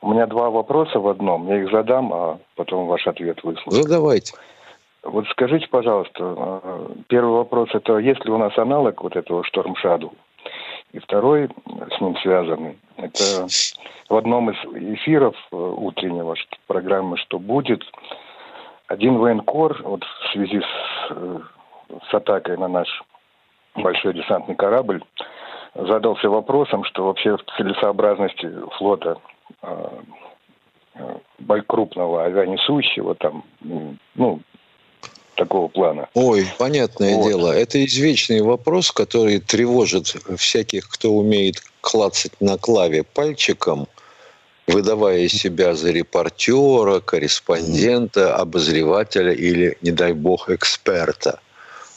[0.01, 1.47] У меня два вопроса в одном.
[1.49, 3.83] Я их задам, а потом ваш ответ выслушаю.
[3.83, 4.33] Задавайте.
[5.03, 9.75] Вот скажите, пожалуйста, э, первый вопрос это есть ли у нас аналог вот этого Шторм
[9.83, 10.11] Shadow?
[10.91, 11.49] И второй
[11.97, 13.47] с ним связанный, это
[14.09, 14.55] в одном из
[14.95, 16.35] эфиров э, утреннего
[16.67, 17.83] программы «Что будет?»
[18.87, 21.39] один военкор вот в связи с, э,
[22.09, 22.87] с атакой на наш
[23.75, 25.03] большой десантный корабль
[25.73, 29.17] задался вопросом, что вообще в целесообразности флота
[29.61, 29.87] э,
[31.67, 33.43] крупного авианесущего там,
[34.15, 34.39] ну,
[35.35, 36.09] такого плана.
[36.13, 37.27] Ой, понятное вот.
[37.27, 37.51] дело.
[37.51, 43.87] Это извечный вопрос, который тревожит всяких, кто умеет клацать на клаве пальчиком,
[44.67, 51.39] выдавая себя за репортера, корреспондента, обозревателя или, не дай бог, эксперта.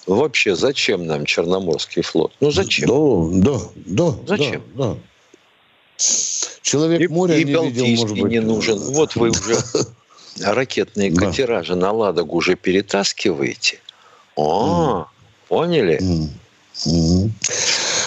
[0.07, 2.33] Вообще, зачем нам Черноморский флот?
[2.41, 2.89] Ну, зачем?
[3.41, 4.15] Да, да, да.
[4.27, 4.63] Зачем?
[4.75, 4.97] Да, да.
[6.63, 8.31] Человек моря и, не и видел, может быть.
[8.31, 8.79] не нужен.
[8.79, 9.57] Вот вы уже
[10.43, 11.27] ракетные да.
[11.27, 13.81] катера же на Ладогу уже перетаскиваете.
[14.37, 15.07] О, mm.
[15.49, 15.99] поняли?
[16.01, 16.29] Mm.
[16.87, 17.31] Mm.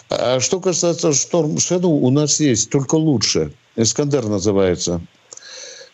[0.09, 3.53] А что касается Storm Shadow, у нас есть только лучше.
[3.75, 5.01] Искандер называется.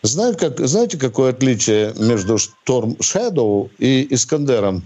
[0.04, 4.84] Знаете, как, знаете, какое отличие между Storm Shadow и Искандером?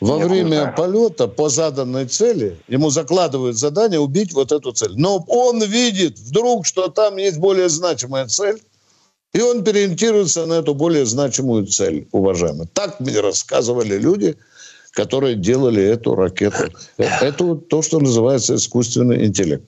[0.00, 4.92] Во Нет, время полета по заданной цели ему закладывают задание убить вот эту цель.
[4.94, 8.62] Но он видит вдруг, что там есть более значимая цель,
[9.32, 12.68] и он переориентируется на эту более значимую цель, уважаемые.
[12.72, 14.36] Так мне рассказывали люди,
[14.92, 16.72] которые делали эту ракету.
[16.96, 19.64] Это то, что называется искусственный интеллект.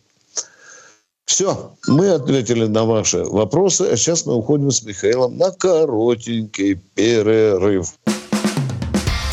[1.27, 7.94] Все, мы ответили на ваши вопросы, а сейчас мы уходим с Михаилом на коротенький перерыв.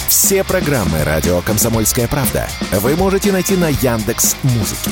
[0.07, 2.47] Все программы радио Комсомольская правда
[2.81, 4.91] вы можете найти на Яндекс Музыке.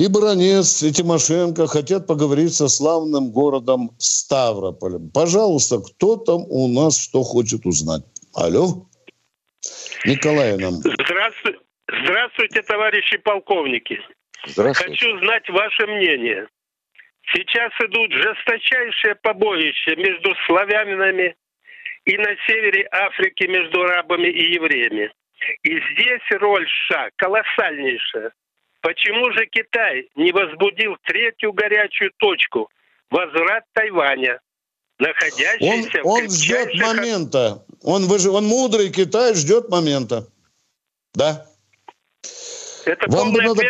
[0.00, 5.10] И Баранец, и Тимошенко хотят поговорить со славным городом Ставрополем.
[5.12, 8.00] Пожалуйста, кто там у нас что хочет узнать?
[8.34, 8.88] Алло?
[10.06, 10.72] Николай нам.
[10.80, 14.00] Здравствуйте, Здравствуйте товарищи полковники.
[14.46, 14.90] Здравствуйте.
[14.90, 16.48] Хочу знать ваше мнение.
[17.34, 21.36] Сейчас идут жесточайшие побоища между славянами
[22.06, 25.12] и на севере Африки между арабами и евреями.
[25.62, 28.32] И здесь роль США колоссальнейшая.
[28.80, 32.68] Почему же Китай не возбудил третью горячую точку–
[33.10, 34.40] возврат Тайваня,
[34.98, 37.64] находящийся он, он ждет момента.
[37.82, 40.28] Он, он мудрый Китай ждет момента.
[41.14, 41.46] Да.
[42.84, 43.62] Это Вам бы надо...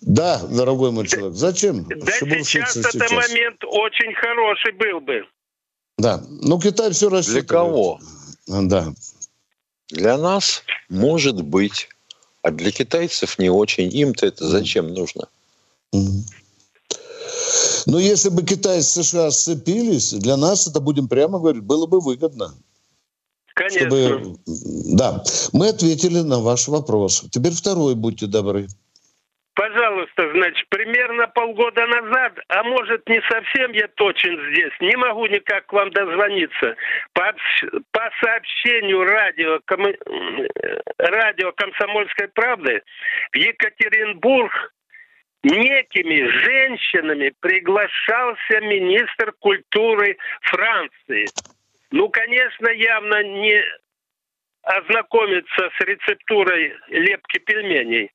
[0.00, 1.34] Да, дорогой мой человек.
[1.34, 1.84] Зачем?
[1.84, 3.10] Да сейчас этот сейчас?
[3.10, 5.26] момент очень хороший был бы.
[5.98, 6.22] Да.
[6.28, 7.46] Ну, Китай все рассчитывает.
[7.46, 7.98] Для кого?
[8.46, 8.86] Да.
[9.88, 11.88] Для нас может быть,
[12.42, 13.92] а для китайцев не очень.
[13.94, 15.28] Им-то это зачем нужно?
[15.92, 16.02] Но
[17.86, 22.00] ну, если бы Китай с США сцепились, для нас это, будем прямо говорить, было бы
[22.00, 22.54] выгодно.
[23.54, 23.86] Конечно.
[23.86, 24.38] Чтобы...
[24.46, 27.24] Да, мы ответили на ваш вопрос.
[27.30, 28.68] Теперь второй, будьте добры.
[29.58, 35.66] Пожалуйста, значит, примерно полгода назад, а может не совсем я точен здесь, не могу никак
[35.66, 36.76] к вам дозвониться.
[37.12, 37.34] По,
[37.90, 39.84] по сообщению радио, ком,
[40.98, 42.82] радио «Комсомольской правды»
[43.32, 44.52] в Екатеринбург
[45.42, 51.26] некими женщинами приглашался министр культуры Франции.
[51.90, 53.60] Ну, конечно, явно не
[54.62, 58.12] ознакомиться с рецептурой лепки пельменей.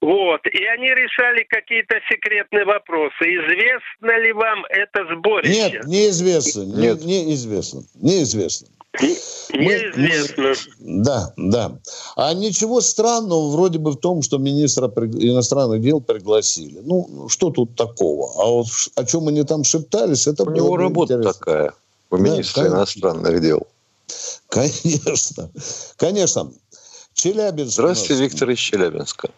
[0.00, 0.40] Вот.
[0.46, 3.20] И они решали какие-то секретные вопросы.
[3.20, 5.70] Известно ли вам это сборище?
[5.72, 6.62] Нет, неизвестно.
[6.62, 7.04] Нет.
[7.04, 7.82] Не, неизвестно.
[7.94, 8.68] Неизвестно.
[9.00, 10.38] Неизвестно.
[10.38, 11.78] Мы, мы, да, да.
[12.16, 16.80] А ничего странного вроде бы в том, что министра иностранных дел пригласили.
[16.82, 18.32] Ну, что тут такого?
[18.42, 21.32] А вот о чем они там шептались, это У было него работа интересно.
[21.32, 21.72] такая,
[22.10, 23.66] у министра да, иностранных дел.
[24.48, 25.50] Конечно.
[25.96, 26.50] Конечно.
[27.12, 27.74] Челябинск.
[27.74, 29.30] Здравствуйте, Виктор из Челябинска.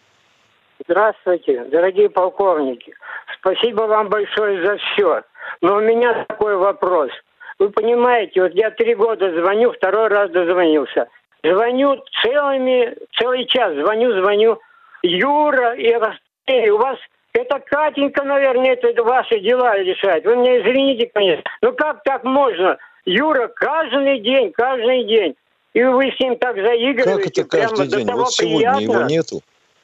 [0.87, 2.93] Здравствуйте, дорогие полковники.
[3.39, 5.23] Спасибо вам большое за все.
[5.61, 7.11] Но у меня такой вопрос.
[7.59, 11.07] Вы понимаете, вот я три года звоню, второй раз дозвонился.
[11.43, 14.59] Звоню целыми, целый час, звоню, звоню.
[15.03, 16.97] Юра и Растей, у вас
[17.33, 20.25] это Катенька, наверное, это ваши дела решает.
[20.25, 21.43] Вы меня извините, конечно.
[21.61, 22.77] Но как так можно?
[23.05, 25.35] Юра каждый день, каждый день.
[25.73, 27.13] И вы с ним так заигрываете.
[27.13, 28.15] Как это каждый прямо день?
[28.15, 28.81] вот сегодня приятно.
[28.81, 29.41] его нету.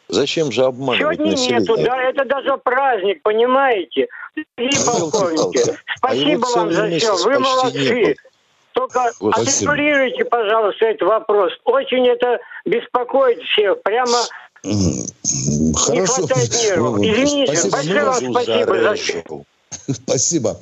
[0.09, 1.59] Зачем же обманывать Сегодня население?
[1.59, 4.07] нету, да, это даже праздник, понимаете?
[4.35, 8.15] И полковники, спасибо а вам за все, вы молодцы.
[8.73, 11.51] Только вот, артикулируйте, пожалуйста, этот вопрос.
[11.65, 13.81] Очень это беспокоит всех.
[13.81, 14.19] Прямо
[14.63, 15.93] Хорошо.
[15.93, 16.99] не хватает нервов.
[17.01, 17.71] Извините, спасибо.
[17.71, 19.23] большое вам спасибо за все.
[19.93, 20.57] Спасибо.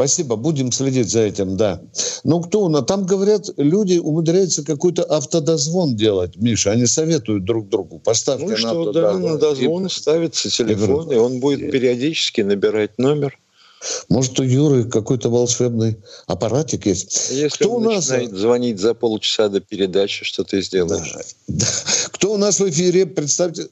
[0.00, 1.78] Спасибо, будем следить за этим, да.
[2.24, 2.86] Ну, кто у нас?
[2.86, 6.70] Там, говорят, люди умудряются какой-то автодозвон делать, Миша.
[6.70, 7.98] Они советуют друг другу.
[7.98, 9.22] Поставьте ну, на что, автодозвон.
[9.22, 9.90] Да, на дозвон и...
[9.90, 13.38] ставится телефон, и, и он будет периодически набирать номер.
[14.08, 17.30] Может, у Юры какой-то волшебный аппаратик есть.
[17.30, 18.08] Если Кто он у нас...
[18.08, 21.12] начинает звонить за полчаса до передачи, что ты сделаешь?
[21.12, 21.66] Да, да.
[22.06, 23.04] Кто у нас в эфире?
[23.04, 23.68] Представьте.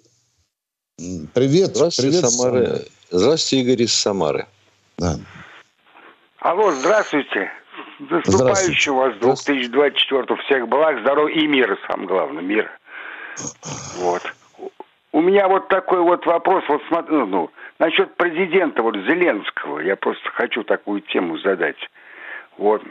[1.32, 1.70] Привет.
[1.74, 2.86] Здравствуйте, Привет, Самары.
[3.10, 4.46] Здравствуйте, Игорь из Самары.
[4.98, 5.18] Да.
[6.40, 7.50] Алло, здравствуйте.
[7.98, 12.70] Наступающего вас 2024 всех благ, здоровья и мира, самое главное, мир.
[13.96, 14.22] Вот.
[15.10, 19.96] У меня вот такой вот вопрос, вот смотри, ну, ну, насчет президента вот Зеленского, я
[19.96, 21.78] просто хочу такую тему задать.
[22.56, 22.82] Вот,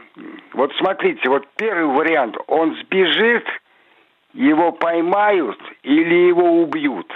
[0.53, 3.45] вот смотрите, вот первый вариант, он сбежит,
[4.33, 7.07] его поймают или его убьют?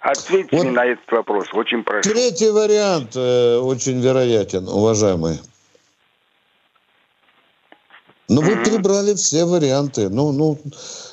[0.00, 2.10] Ответьте вот мне на этот вопрос, очень прошу.
[2.10, 5.38] Третий вариант э, очень вероятен, уважаемый.
[8.28, 10.10] Но ну, вы перебрали все варианты.
[10.10, 10.58] Ну, ну,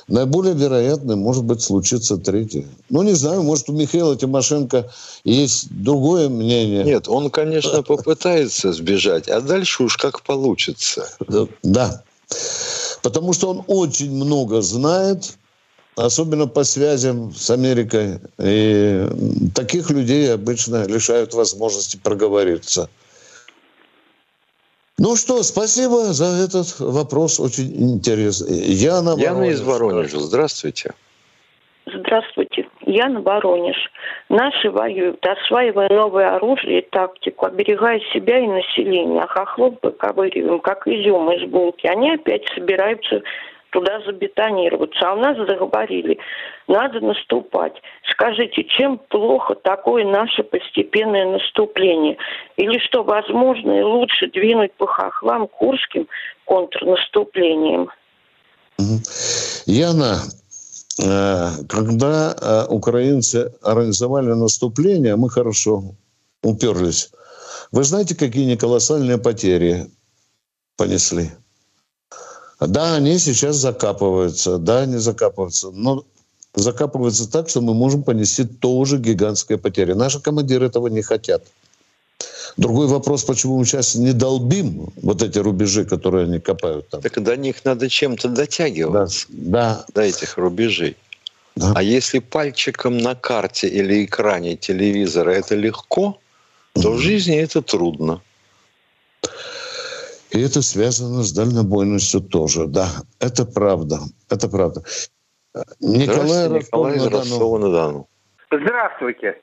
[0.06, 2.66] наиболее вероятный, может быть, случится третий.
[2.90, 4.90] Ну, не знаю, может, у Михаила Тимошенко
[5.24, 6.84] есть другое мнение.
[6.84, 11.08] Нет, он, конечно, попытается сбежать, а дальше уж как получится.
[11.62, 12.02] Да.
[13.02, 15.38] Потому что он очень много знает,
[15.94, 18.20] особенно по связям с Америкой.
[18.38, 19.06] И
[19.54, 22.90] таких людей обычно лишают возможности проговориться.
[24.98, 28.56] Ну что, спасибо за этот вопрос, очень интересный.
[28.56, 29.54] Яна, Яна Воронеж.
[29.54, 30.94] из Воронежа, здравствуйте.
[31.84, 33.76] Здравствуйте, Яна Воронеж.
[34.30, 40.88] Наши воюют, осваивая новое оружие и тактику, оберегая себя и население, а хохлов выковыриваем, как
[40.88, 41.86] изюм из булки.
[41.86, 43.22] Они опять собираются
[43.76, 45.00] туда забетонироваться.
[45.06, 46.18] А у нас заговорили,
[46.66, 47.74] надо наступать.
[48.10, 52.16] Скажите, чем плохо такое наше постепенное наступление?
[52.56, 56.08] Или что, возможно, и лучше двинуть по хохлам курским
[56.46, 57.90] контрнаступлением?
[59.66, 60.22] Яна,
[61.04, 65.82] э, когда э, украинцы организовали наступление, мы хорошо
[66.42, 67.10] уперлись.
[67.72, 69.90] Вы знаете, какие они колоссальные потери
[70.78, 71.30] понесли?
[72.60, 76.04] Да, они сейчас закапываются, да, они закапываются, но
[76.54, 79.92] закапываются так, что мы можем понести тоже гигантские потери.
[79.92, 81.42] Наши командиры этого не хотят.
[82.56, 87.02] Другой вопрос, почему мы сейчас не долбим вот эти рубежи, которые они копают там.
[87.02, 89.26] Так до них надо чем-то дотягиваться.
[89.28, 89.84] Да.
[89.94, 90.96] До этих рубежей.
[91.56, 91.72] Да.
[91.74, 96.18] А если пальчиком на карте или экране телевизора это легко,
[96.72, 98.22] то в жизни это трудно.
[100.36, 102.86] И это связано с дальнобойностью тоже, да.
[103.20, 103.96] Это правда.
[104.30, 104.82] Это правда.
[105.80, 108.06] Николай, Николай Ростова-на-Дону.
[108.50, 109.40] Здравствуйте.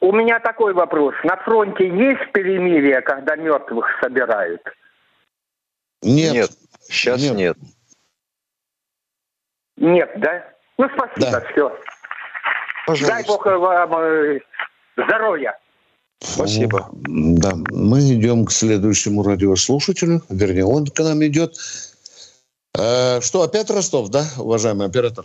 [0.00, 1.14] У меня такой вопрос.
[1.24, 4.60] На фронте есть перемирие, когда мертвых собирают?
[6.02, 6.34] Нет.
[6.34, 6.50] Нет.
[6.82, 7.34] Сейчас нет.
[7.34, 7.56] Нет,
[9.78, 10.44] нет да?
[10.76, 11.40] Ну, спасибо, да.
[11.52, 11.78] все.
[12.86, 13.14] Пожалуйста.
[13.14, 14.40] Дай Бог вам э,
[14.94, 15.58] здоровья.
[16.20, 16.88] Спасибо.
[16.92, 20.22] Да, мы идем к следующему радиослушателю.
[20.28, 21.54] Вернее, он к нам идет.
[22.76, 25.24] Э, что, опять Ростов, да, уважаемый оператор?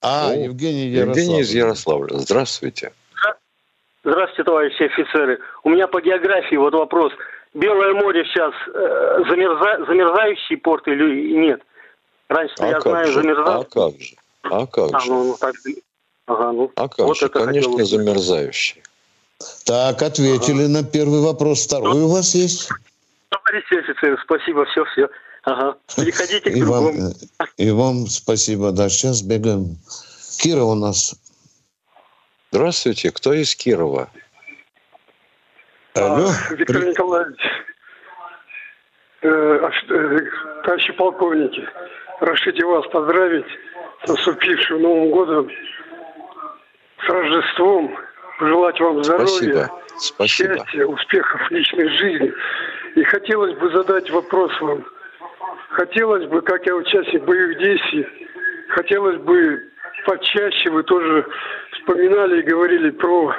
[0.00, 1.18] А, О, Евгений Ярославль.
[1.20, 2.18] Евгений из Ярославля.
[2.18, 2.92] Здравствуйте.
[4.04, 5.38] Здравствуйте, товарищи офицеры.
[5.64, 7.12] У меня по географии вот вопрос.
[7.54, 9.84] Белое море сейчас э, замерза...
[9.86, 11.60] замерзающий порт или нет?
[12.28, 13.12] Раньше а я знаю, же?
[13.12, 13.60] замерзал.
[13.62, 14.16] А как же?
[14.42, 15.10] А как а, же?
[15.10, 15.54] Ну, ну, так...
[16.26, 17.26] ага, ну, а как вот же?
[17.26, 18.82] Это Конечно, замерзающий.
[19.66, 20.68] Так, ответили ага.
[20.68, 21.66] на первый вопрос.
[21.66, 22.68] Второй у вас есть?
[23.28, 25.08] Товарищи офицеры, спасибо, все, все.
[25.44, 25.76] Ага.
[25.96, 26.92] Переходите к и другому.
[26.92, 28.72] Вам, и вам спасибо.
[28.72, 29.76] Да, сейчас бегаем.
[30.40, 31.14] Кира у нас.
[32.50, 33.10] Здравствуйте.
[33.10, 34.10] Кто из Кирова?
[35.94, 36.28] Алло.
[36.28, 36.88] А, Виктор При...
[36.90, 37.40] Николаевич.
[39.20, 40.20] Э, а э,
[40.64, 41.68] товарищи полковники,
[42.20, 43.46] разрешите вас поздравить
[44.04, 45.50] с наступившим Новым годом,
[47.04, 47.98] с Рождеством,
[48.38, 49.70] пожелать вам здоровья, Спасибо.
[49.98, 50.56] Спасибо.
[50.56, 52.32] счастья, успехов в личной жизни.
[52.94, 54.84] И хотелось бы задать вопрос вам–
[55.78, 58.06] Хотелось бы, как я участник боевых действий,
[58.70, 59.62] хотелось бы
[60.06, 61.26] почаще вы тоже
[61.72, 63.32] вспоминали и говорили про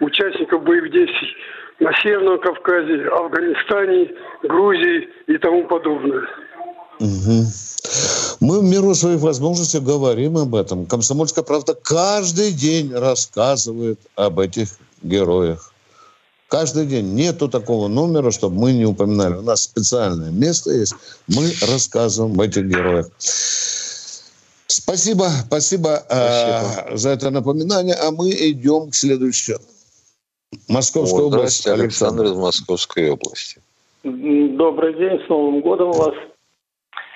[0.00, 1.36] участников боевых действий
[1.80, 4.10] на Северном Кавказе, Афганистане,
[4.42, 6.26] Грузии и тому подобное.
[7.00, 7.46] Угу.
[8.42, 10.84] Мы в меру своих возможностей говорим об этом.
[10.86, 14.70] Комсомольская правда каждый день рассказывает об этих
[15.00, 15.72] героях.
[16.48, 19.34] Каждый день нету такого номера, чтобы мы не упоминали.
[19.34, 20.92] У нас специальное место есть.
[21.28, 23.06] Мы рассказываем об этих героях.
[24.66, 26.04] Спасибо, спасибо, спасибо.
[26.08, 27.94] Э, за это напоминание.
[27.94, 29.60] А мы идем к следующему.
[30.66, 31.64] Московская вот, область.
[31.68, 33.60] Александр из Московской области.
[34.02, 36.14] Добрый день, с Новым годом вас.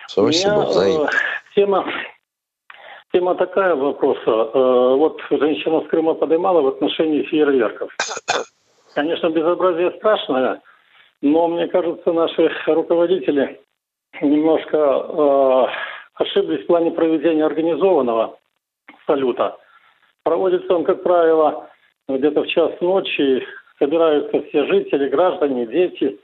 [0.08, 1.08] Спасибо, меня, э,
[1.54, 1.84] тема,
[3.12, 4.20] тема такая вопроса.
[4.30, 7.90] Э, вот женщина с Крыма поднимала в отношении фейерверков.
[8.94, 10.62] Конечно, безобразие страшное,
[11.22, 13.60] но мне кажется, наши руководители
[14.22, 15.66] немножко э,
[16.22, 18.38] ошиблись в плане проведения организованного
[19.06, 19.56] салюта.
[20.22, 21.68] Проводится он, как правило,
[22.08, 23.44] где-то в час ночи,
[23.78, 26.18] собираются все жители, граждане, дети,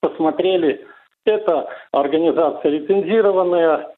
[0.00, 0.86] посмотрели.
[1.28, 3.94] Это организация лицензированная,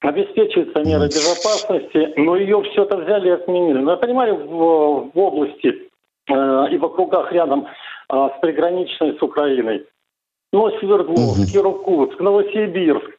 [0.00, 3.78] обеспечиваются меры безопасности, но ее все-то взяли и отменили.
[3.78, 5.90] Но я понимаю, в, в области
[6.30, 7.66] Э, и в округах рядом
[8.08, 9.84] а, с приграничной с Украиной.
[10.52, 13.10] Новосибирск, Иркутск, Новосибирск.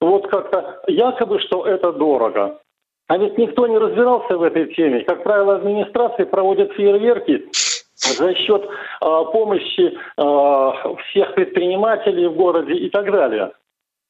[0.00, 2.60] Вот как-то якобы, что это дорого.
[3.08, 5.04] А ведь никто не разбирался в этой теме.
[5.04, 7.46] Как правило, администрации проводят фейерверки
[7.96, 13.52] за счет э, помощи э, всех предпринимателей в городе и так далее.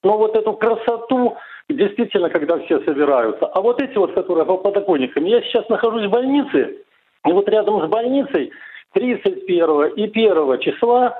[0.02, 1.36] Но вот эту красоту
[1.68, 3.46] действительно, когда все собираются.
[3.46, 5.24] А вот эти вот, которые по подоконникам.
[5.24, 6.76] Я сейчас нахожусь в больнице,
[7.26, 8.52] и вот рядом с больницей
[8.92, 11.16] 31 и 1 числа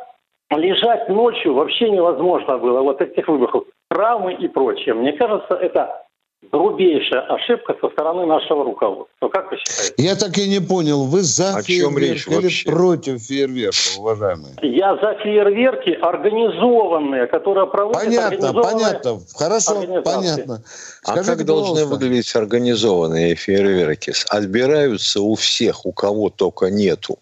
[0.51, 2.81] лежать ночью вообще невозможно было.
[2.83, 4.95] Вот этих выбухов, травмы и прочее.
[4.95, 6.04] Мне кажется, это
[6.53, 9.29] грубейшая ошибка со стороны нашего руководства.
[9.29, 9.95] Как вы считаете?
[9.99, 12.71] Я так и не понял, вы за О фейерверк или вообще?
[12.71, 14.55] против фейерверка, уважаемые?
[14.63, 20.63] Я за фейерверки организованные, которые проводят Понятно, понятно, хорошо, понятно.
[21.03, 24.13] Скажите, а как должны выглядеть организованные фейерверки?
[24.29, 27.19] Отбираются у всех, у кого только нету.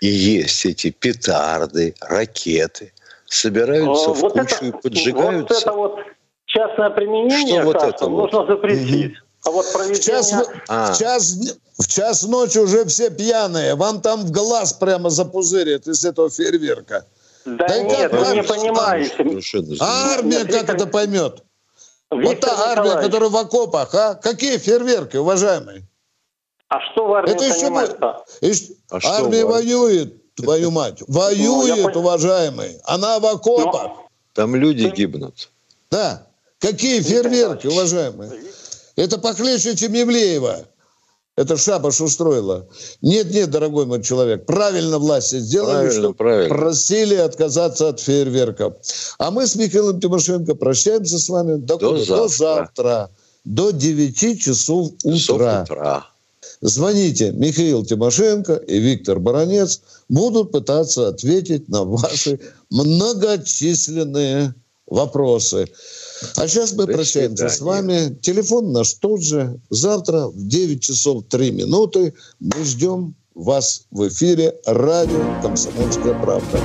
[0.00, 2.92] И есть эти петарды, ракеты.
[3.28, 5.54] Собираются в вот кучу это, и поджигаются.
[5.54, 5.98] Вот это вот
[6.56, 8.48] частное применение Что вот это нужно вот?
[8.48, 9.12] запретить.
[9.12, 9.26] Угу.
[9.44, 10.02] А вот проведение...
[10.02, 10.34] В час,
[10.68, 10.92] а.
[10.92, 11.38] в, час,
[11.78, 13.74] в час ночи уже все пьяные.
[13.74, 17.06] Вам там в глаз прямо запузырят из этого фейерверка.
[17.44, 19.76] Да, да нет, вы не понимаете.
[19.80, 21.44] А армия нет, как это поймет?
[22.10, 24.14] Виктор вот та армия, которая в окопах, а?
[24.14, 25.86] Какие фейерверки, уважаемые?
[26.68, 27.66] А что в армии это еще
[28.40, 28.74] еще...
[28.90, 31.02] а армия что, воюет, твою мать.
[31.06, 32.80] Воюет, ну, уважаемый.
[32.84, 33.82] Она в окопах.
[33.82, 34.08] Но...
[34.34, 35.48] Там люди гибнут.
[35.90, 36.25] Да.
[36.58, 38.32] Какие фейерверки, уважаемые?
[38.96, 40.66] Это похлеще, чем Евлеева.
[41.36, 42.66] Это шабаш устроила.
[43.02, 46.54] Нет, нет, дорогой мой человек, правильно власти сделали, правильно, что правильно.
[46.54, 48.74] просили отказаться от фейерверков.
[49.18, 52.16] А мы с Михаилом Тимошенко прощаемся с вами до, до, завтра.
[52.16, 53.10] до завтра,
[53.44, 55.18] до 9 часов утра.
[55.18, 56.06] Часов утра.
[56.62, 62.40] Звоните, Михаил Тимошенко и Виктор Баранец будут пытаться ответить на ваши
[62.70, 64.54] многочисленные
[64.86, 65.68] вопросы.
[66.36, 67.56] А сейчас мы До прощаемся свидания.
[67.56, 68.14] с вами.
[68.20, 69.60] Телефон наш тот же.
[69.70, 76.58] Завтра в 9 часов 3 минуты мы ждем вас в эфире радио «Комсомольская правда».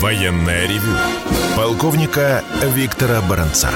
[0.00, 0.92] Военная ревю.
[1.56, 2.44] Полковника
[2.74, 3.70] Виктора Баранца.